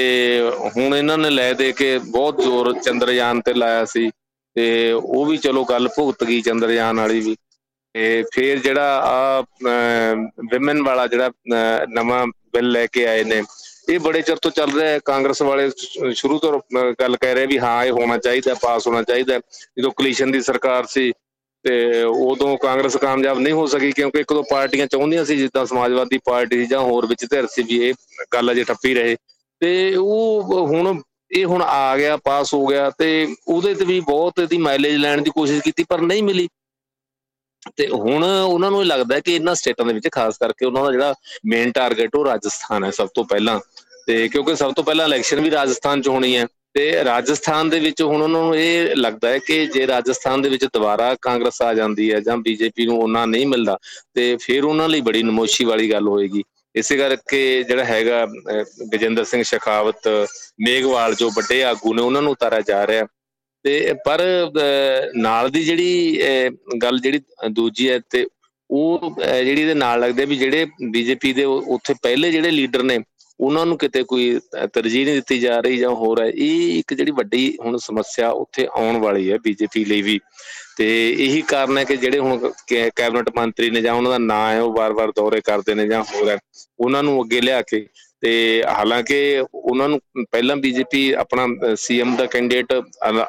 [0.75, 4.09] ਹੁਣ ਇਹਨਾਂ ਨੇ ਲੈ ਦੇ ਕੇ ਬਹੁਤ ਜ਼ੋਰ ਚੰਦਰਯਾਨ ਤੇ ਲਾਇਆ ਸੀ।
[4.55, 7.35] ਤੇ ਉਹ ਵੀ ਚਲੋ ਗੱਲ ਭੁਗਤ ਗਈ ਚੰਦਰਯਾਨ ਵਾਲੀ ਵੀ।
[7.95, 9.41] ਤੇ ਫਿਰ ਜਿਹੜਾ ਆ
[10.51, 11.31] ਵਿਮਨ ਵਾਲਾ ਜਿਹੜਾ
[11.89, 13.41] ਨਵਾਂ ਬਿੱਲ ਲੈ ਕੇ ਆਏ ਨੇ
[13.89, 15.69] ਇਹ ਬੜੇ ਚਿਰ ਤੋਂ ਚੱਲ ਰਿਹਾ ਹੈ। ਕਾਂਗਰਸ ਵਾਲੇ
[16.13, 16.59] ਸ਼ੁਰੂ ਤੋਂ
[16.99, 19.39] ਗੱਲ ਕਹਿ ਰਹੇ ਵੀ ਹਾਂ, ਇਹ ਹੋਣਾ ਚਾਹੀਦਾ, ਪਾਸ ਹੋਣਾ ਚਾਹੀਦਾ
[19.77, 21.11] ਜਦੋਂ ਕਲੀਸ਼ਨ ਦੀ ਸਰਕਾਰ ਸੀ
[21.65, 26.17] ਤੇ ਉਦੋਂ ਕਾਂਗਰਸ ਕਾਮਯਾਬ ਨਹੀਂ ਹੋ ਸਕੀ ਕਿਉਂਕਿ ਇੱਕ ਦੋ ਪਾਰਟੀਆਂ ਚਾਹੁੰਦੀਆਂ ਸੀ, ਜਿੱਦਾਂ ਸਮਾਜਵਾਦੀ
[26.25, 27.93] ਪਾਰਟੀ ਜਾਂ ਹੋਰ ਵਿੱਚ ਧਿਰ ਸੀ ਵੀ ਇਹ
[28.33, 29.15] ਗੱਲ ਅਜੇ ਠੱਪੀ ਰਹੇ।
[29.61, 34.39] ਤੇ ਉਹ, ਹੁਣ ਇਹ ਹੁਣ ਆ ਗਿਆ, ਪਾਸ ਹੋ ਗਿਆ ਤੇ ਉਹਦੇ ਤੇ ਵੀ ਬਹੁਤ
[34.39, 36.47] ਇਹਦੀ ਮਾਈਲੇਜ ਲੈਣ ਦੀ ਕੋਸ਼ਿਸ਼ ਕੀਤੀ, ਪਰ ਨਹੀਂ ਮਿਲੀ।
[37.77, 41.13] ਤੇ ਹੁਣ ਉਹਨਾਂ ਨੂੰ ਲੱਗਦਾ ਕਿ ਇਹਨਾਂ ਸਟੇਟਾਂ ਦੇ ਵਿੱਚ, ਖਾਸ ਕਰਕੇ ਉਹਨਾਂ ਦਾ ਜਿਹੜਾ
[41.45, 43.59] ਮੇਨ ਟਾਰਗੇਟ ਉਹ ਰਾਜਸਥਾਨ ਹੈ ਸਭ ਤੋਂ ਪਹਿਲਾਂ।
[44.07, 48.01] ਤੇ ਕਿਉਂਕਿ ਸਭ ਤੋਂ ਪਹਿਲਾਂ ਇਲੈਕਸ਼ਨ ਵੀ ਰਾਜਸਥਾਨ 'ਚ ਹੋਣੀ ਹੈ। ਤੇ ਰਾਜਸਥਾਨ ਦੇ ਵਿੱਚ
[48.01, 52.11] ਹੁਣ ਉਹਨਾਂ ਨੂੰ ਇਹ ਲੱਗਦਾ ਹੈ ਕਿ ਜੇ ਰਾਜਸਥਾਨ ਦੇ ਵਿੱਚ ਦੁਬਾਰਾ ਕਾਂਗਰਸ ਆ ਜਾਂਦੀ
[52.13, 53.77] ਹੈ ਜਾਂ ਬੀਜੇਪੀ ਨੂੰ ਉਹਨਾਂ ਨਹੀਂ ਮਿਲਦਾ,
[54.15, 56.43] ਤੇ ਫਿਰ ਉਹਨਾਂ ਲਈ ਬੜੀ ਨਮੋਸ਼ੀ ਵਾਲੀ ਗੱਲ ਹੋਏਗੀ।
[56.75, 58.25] ਇਸੇ ਕਰਕੇ ਜਿਹੜਾ ਹੈਗਾ
[58.93, 60.07] ਗਜਿੰਦਰ ਸਿੰਘ ਸ਼ਖਾਵਤ
[60.59, 63.07] ਮੇਗਵਾਲ ਜੋ ਵੱਡੇ ਆਗੂ ਨੇ, ਉਹਨਾਂ ਨੂੰ ਉਤਾਰਿਆ ਜਾ ਰਿਹਾ
[63.65, 64.21] ਤੇ ਪਰ
[65.15, 66.17] ਨਾਲ ਦੀ ਜਿਹੜੀ
[66.83, 68.25] ਗੱਲ ਜਿਹੜੀ ਦੂਜੀ ਹੈ ਤੇ
[68.69, 72.99] ਉਹ ਜਿਹੜੀ ਇਹਦੇ ਨਾਲ ਲੱਗਦੇ ਵੀ ਜਿਹੜੇ ਬੀਜੇਪੀ ਦੇ ਉੱਥੇ ਪਹਿਲੇ ਜਿਹੜੇ ਲੀਡਰ ਨੇ
[73.39, 74.39] ਉਹਨਾਂ ਨੂੰ ਕਿਤੇ ਕੋਈ
[74.73, 78.67] ਤਰਜੀਹ ਨਹੀਂ ਦਿੱਤੀ ਜਾ ਰਹੀ ਜਾਂ ਹੋਰ ਹੈ, ਇਹ ਇੱਕ ਜਿਹੜੀ ਵੱਡੀ ਹੁਣ ਸਮੱਸਿਆ ਉੱਥੇ
[78.75, 80.19] ਆਉਣ ਵਾਲੀ ਹੈ ਬੀਜੇਪੀ ਲਈ ਵੀ।
[80.77, 82.51] ਤੇ ਇਹੀ ਕਾਰਨ ਹੈ ਕਿ ਜਿਹੜੇ ਹੁਣ
[82.95, 86.29] ਕੈਬਨਿਟ ਮੰਤਰੀ ਨੇ ਜਾਂ ਉਹਨਾਂ ਦਾ ਨਾਂ ਹੈ, ਉਹ ਵਾਰ-ਵਾਰ ਦੌਰੇ ਕਰਦੇ ਨੇ ਜਾਂ ਹੋਰ
[86.29, 86.37] ਹੈ,
[86.79, 87.85] ਉਹਨਾਂ ਨੂੰ ਅੱਗੇ ਲਿਆ ਕੇ।
[88.21, 89.99] ਤੇ ਹਾਲਾਂਕਿ ਉਹਨਾਂ ਨੂੰ
[90.31, 92.73] ਪਹਿਲਾਂ ਬੀਜੇਪੀ ਆਪਣਾ ਸੀਐਮ ਦਾ ਕੈਂਡੀਡੇਟ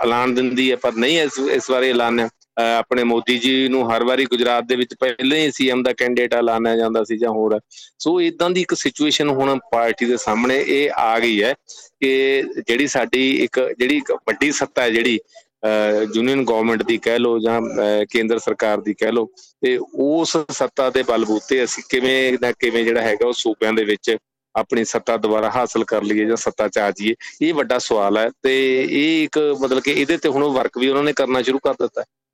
[0.02, 4.24] ਐਲਾਨ ਦਿੰਦੀ ਹੈ, ਪਰ ਨਹੀਂ ਇਸ ਇਸ ਵਾਰੀ ਐਲਾਨ ਆਪਣੇ ਮੋਦੀ ਜੀ ਨੂੰ ਹਰ ਵਾਰੀ
[4.24, 7.58] ਗੁਜਰਾਤ ਦੇ ਵਿੱਚ ਪਹਿਲੇ ਹੀ ਸੀਐਮ ਦਾ ਕੈਂਡੀਡੇਟ ਐਲਾਨਿਆ ਜਾਂਦਾ ਸੀ ਜਾਂ ਹੋਰ।
[7.98, 11.52] ਸੋ ਇਦਾਂ ਦੀ ਇੱਕ ਸਿਚੁਏਸ਼ਨ ਹੁਣ ਪਾਰਟੀ ਦੇ ਸਾਹਮਣੇ ਇਹ ਆ ਗਈ ਹੈ
[12.00, 15.18] ਕਿ ਜਿਹੜੀ ਸਾਡੀ ਇੱਕ, ਜਿਹੜੀ ਵੱਡੀ ਸੱਤਾ ਹੈ, ਜਿਹੜੀ
[16.14, 17.60] ਯੂਨੀਅਨ ਗਵਰਨਮੈਂਟ ਦੀ ਕਹਿ ਲੋ ਜਾਂ
[18.10, 19.24] ਕੇਂਦਰ ਸਰਕਾਰ ਦੀ ਕਹਿ ਲੋ
[19.62, 24.16] ਤੇ ਉਸ ਸੱਤਾ ਦੇ ਬਲਬੂਤੇ ਅਸੀਂ ਕਿਵੇਂ ਨਾ ਕਿਵੇਂ ਜਿਹੜਾ ਹੈਗਾ ਉਹ ਸੂਬਿਆਂ ਦੇ ਵਿੱਚ
[24.54, 28.28] ਆਪਣੀ ਸੱਤਾ ਦੁਬਾਰਾ ਹਾਸਲ ਕਰ ਲਈਏ ਜਾਂ ਸੱਤਾ ਚ ਆ ਜਾਈਏ, ਇਹ ਵੱਡਾ ਸਵਾਲ ਹੈ।
[28.42, 31.74] ਤੇ ਇਹ ਇੱਕ ਮਤਲਬ ਕਿ ਇਹਦੇ ਤੇ ਹੁਣ ਵਰਕ ਵੀ ਉਹਨਾਂ ਨੇ ਕਰਨਾ ਸ਼ੁਰੂ ਕਰ
[31.80, 32.25] ਦਿੱਤਾ ਇਹਦੇ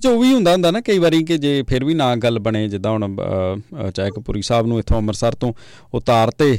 [0.00, 2.68] ਚ ਉਹ ਵੀ ਹੁੰਦਾ ਹੁੰਦਾ ਨਾ, ਕਈ ਵਾਰੀ ਕਿ ਜੇ ਫਿਰ ਵੀ ਨਾ ਗੱਲ ਬਣੇ,
[2.68, 3.16] ਜਿੱਦਾਂ ਹੁਣ
[3.94, 5.52] ਚਾਹੇ ਕਪੂਰੀ ਸਾਹਿਬ ਨੂੰ ਇੱਥੋਂ ਅੰਮ੍ਰਿਤਸਰ ਤੋਂ
[5.94, 6.58] ਉਤਾਰ ਤੇ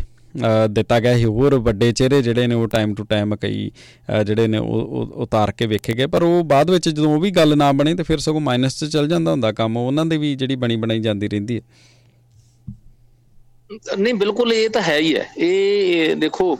[0.69, 3.69] ਦਿੱਤਾ ਗਿਆ ਸੀ, ਹੋਰ ਵੱਡੇ ਚਿਹਰੇ ਜਿਹੜੇ ਨੇ ਉਹ ਟਾਈਮ ਟੂ ਟਾਈਮ ਕਈ
[4.25, 7.57] ਜਿਹੜੇ ਨੇ ਉਹ ਉਤਾਰ ਕੇ ਵੇਖੇ ਗਏ। ਪਰ ਉਹ ਬਾਅਦ ਵਿੱਚ ਜਦੋਂ ਉਹ ਵੀ ਗੱਲ
[7.57, 10.55] ਨਾ ਬਣੇ, ਤੇ ਫਿਰ ਸਗੋਂ ਮਾਈਨਸ 'ਚ ਚੱਲ ਜਾਂਦਾ ਹੁੰਦਾ ਕੰਮ, ਉਹਨਾਂ ਦੇ ਵੀ ਜਿਹੜੀ
[10.55, 11.61] ਬਣੀ ਬਣਾਈ ਜਾਂਦੀ ਰਹਿੰਦੀ ਹੈ।
[13.97, 16.57] ਨਹੀਂ, ਬਿਲਕੁਲ ਇਹ ਤਾਂ ਹੈ ਹੀ ਹੈ। ਇਹ ਦੇਖੋ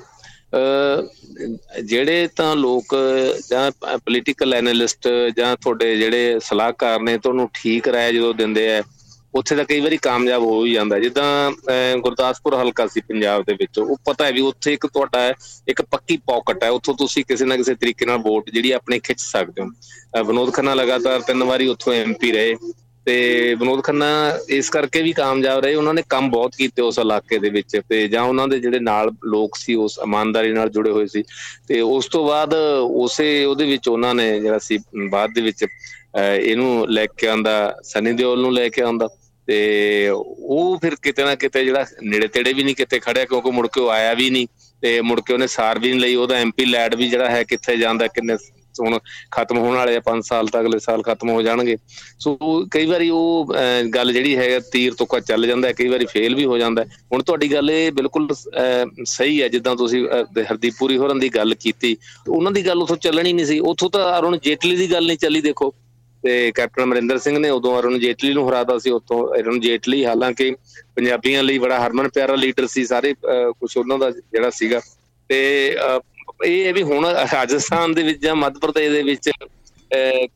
[1.84, 2.96] ਜਿਹੜੇ ਤਾਂ ਲੋਕ,
[3.50, 8.84] ਜਾਂ ਪੋਲੀਟੀਕਲ ਐਨਾਲਿਸਟ ਜਾਂ ਤੁਹਾਡੇ ਜਿਹੜੇ ਸਲਾਹਕਾਰ ਨੇ ਤੁਹਾਨੂੰ ਠੀਕ ਰਾਏ ਜਦੋਂ ਦਿੰਦੇ ਆ,
[9.34, 11.52] ਉੱਥੇ ਤਾਂ ਕਈ ਵਾਰੀ ਕਾਮਯਾਬ ਹੋ ਹੀ ਜਾਂਦਾ। ਜਿੱਦਾਂ
[11.98, 15.34] ਗੁਰਦਾਸਪੁਰ ਹਲਕਾ ਸੀ ਪੰਜਾਬ ਦੇ ਵਿੱਚ, ਉਹ ਪਤਾ ਹੈ ਵੀ ਉੱਥੇ ਇੱਕ ਤੁਹਾਡਾ,
[15.68, 19.20] ਇੱਕ ਪੱਕੀ ਪਾਕਟ ਹੈ। ਉੱਥੋਂ ਤੁਸੀਂ ਕਿਸੇ ਨਾ ਕਿਸੇ ਤਰੀਕੇ ਨਾਲ ਵੋਟ ਜਿਹੜੀ ਆਪਣੇ ਖਿੱਚ
[19.22, 22.56] ਸਕਦੇ ਹੋ। ਵਿਨੋਦ ਖੰਨਾ ਲਗਾਤਾਰ ਤਿੰਨ ਵਾਰੀ ਉੱਥੋਂ ਐਮਪੀ ਰਹੇ।
[23.06, 24.08] ਤੇ ਵਿਨੋਦ ਖੰਨਾ
[24.50, 28.08] ਇਸ ਕਰਕੇ ਵੀ ਕਾਮਯਾਬ ਰਹੇ। ਉਹਨਾਂ ਨੇ ਕੰਮ ਬਹੁਤ ਕੀਤੇ ਉਸ ਇਲਾਕੇ ਦੇ ਵਿੱਚ ਤੇ
[28.08, 31.24] ਜਾਂ ਉਹਨਾਂ ਦੇ ਜਿਹੜੇ ਨਾਲ ਲੋਕ ਸੀ, ਉਸ ਇਮਾਨਦਾਰੀ ਨਾਲ ਜੁੜੇ ਹੋਏ ਸੀ।
[31.68, 32.54] ਤੇ ਉਸ ਤੋਂ ਬਾਅਦ
[33.04, 34.78] ਉਸੇ ਉਹਦੇ ਵਿੱਚ ਉਹਨਾਂ ਨੇ ਜਿਹੜਾ ਸੀ,
[35.10, 35.66] ਬਾਅਦ ਦੇ ਵਿੱਚ
[36.40, 39.08] ਇਹਨੂੰ ਲੈ ਕੇ ਆਂਦਾ, ਸਨੀ ਦਿਓਲ ਨੂੰ ਲੈ ਕੇ ਆਂਦਾ।
[39.48, 43.68] ਤੇ ਉਹ ਫਿਰ ਕਿਤੇ ਨਾ ਕਿਤੇ ਜਿਹੜਾ ਨੇੜੇ ਤੇੜੇ ਵੀ ਨਹੀਂ ਕਿਤੇ ਖੜਿਆ ਕਿਉਂਕਿ ਮੁੜ
[43.68, 44.48] ਕੇ ਉਹ ਆਇਆ ਵੀ ਨਹੀਂ।
[44.82, 47.78] ਤੇ ਮੁੜ ਕੇ ਉਹਨੇ ਸਾਰ ਵੀ ਨਹੀਂ ਲਈ। ਉਹਦਾ ਐਮਪੀ ਲੈਡ ਵੀ ਜਿਹੜਾ ਹੈ ਕਿੱਥੇ
[47.78, 48.36] ਜਾਂਦਾ, ਕਿੰਨੇ
[48.80, 48.98] ਹੁਣ
[49.32, 51.76] ਖਤਮ ਹੋਣ ਵਾਲੇ ਆ 5 ਸਾਲ ਤੱਕ ਅਗਲੇ ਸਾਲ ਖਤਮ ਹੋ ਜਾਣਗੇ।
[52.20, 52.38] ਸੋ
[52.72, 53.54] ਕਈ ਵਾਰੀ ਉਹ
[53.96, 56.84] ਗੱਲ ਜਿਹੜੀ ਹੈ, ਤੀਰ ਤੁੱਕਾ ਚੱਲ ਜਾਂਦਾ ਹੈ, ਕਈ ਵਾਰੀ ਫੇਲ ਵੀ ਹੋ ਜਾਂਦਾ
[57.14, 60.06] ਹੁਣ ਤੁਹਾਡੀ ਗੱਲ ਇਹ ਬਿਲਕੁਲ ਸਹੀ ਹੈ, ਜਿੱਦਾਂ ਤੁਸੀਂ
[60.42, 61.96] ਹਰਦੀਪ ਪੂਰੀ ਹੋਰਨ ਦੀ ਗੱਲ ਕੀਤੀ।
[62.30, 65.42] ਉਹਨਾਂ ਦੀ ਗੱਲ ਉਥੋਂ ਚੱਲਣੀ ਨਹੀਂ ਸੀ। ਉਥੋਂ ਤਾਂ ਅਰੁਣ ਜੇਟਲੀ ਦੀ ਗੱਲ ਨਹੀਂ ਚੱਲੀ,
[65.42, 65.74] ਦੇਖੋ।
[66.24, 70.52] ਤੇ ਕੈਪਟਨ ਅਮਰਿੰਦਰ ਸਿੰਘ ਨੇ ਉਦੋਂ ਅਰੁਣ ਜੇਟਲੀ ਨੂੰ ਹਰਾਤਾ ਸੀ। ਉਤੋਂ ਅਰੁਣ ਜੇਟਲੀ, ਹਾਲਾਂਕਿ
[70.96, 74.82] ਪੰਜਾਬੀਆਂ ਲਈ ਬੜਾ ਹਰਮਨ ਪਿਆਰਾ ਲੀਡਰ ਸੀ। ਸਾਰੇ ਕੁਝ ਉਹਨਾਂ ਦਾ ਜਿਹੜਾ ਸੀਗਾ।
[75.30, 75.40] ਤੇ
[76.40, 79.30] ਇਹ ਹੈ ਵੀ ਹੁਣ ਰਾਜਸਥਾਨ ਦੇ ਵਿੱਚ ਜਾਂ ਮੱਧ ਪ੍ਰਦੇਸ਼ ਦੇ ਵਿੱਚ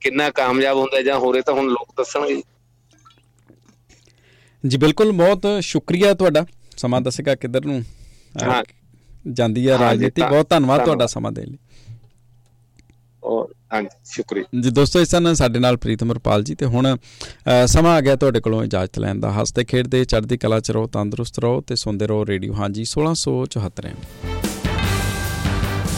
[0.01, 2.41] ਕਿੰਨਾ ਕਾਮਯਾਬ ਹੁੰਦਾ ਜਾਂ ਹੋਰੇ ਤਾਂ ਹੁਣ ਲੋਕ ਦੱਸਣਗੇ।
[4.63, 6.45] ਜੀ ਬਿਲਕੁਲ ਬਹੁਤ ਸ਼ੁਕਰੀਆ ਤੁਹਾਡਾ।
[6.77, 7.83] ਸਮਾਂ ਦੱਸੇਗਾ ਕਿੱਧਰ ਨੂੰ
[9.33, 11.57] ਜਾਂਦੀ ਹੈ ਰਾਜਨੀਤੀ। ਬਹੁਤ ਧੰਨਵਾਦ ਤੁਹਾਡਾ ਸਮਾਂ ਦੇਣ ਲਈ।
[13.23, 16.95] ਔਰ ਹਾਂਜੀ ਸ਼ੁਕਰੀਆ। ਜੀ ਦੋਸਤੋ ਇਸ ਨਾਲ ਸਾਡੇ ਨਾਲ ਪ੍ਰੀਤਮ ਰਪਾਲ ਜੀ ਤੇ ਹੁਣ
[17.67, 21.39] ਸਮਾਂ ਆ ਗਿਆ ਤੁਹਾਡੇ ਕੋਲੋਂ ਇਜਾਜ਼ਤ ਲੈਣ ਦਾ। ਹੱਸਦੇ ਖੇਡਦੇ ਚੜ੍ਹਦੀ ਕਲਾ ਚ ਰਹੋ ਤੰਦਰੁਸਤ
[21.39, 23.93] ਰਹੋ ਤੇ ਸੁਣਦੇ ਰਹੋ ਰੇਡੀਓ। ਹਾਂਜੀ 1674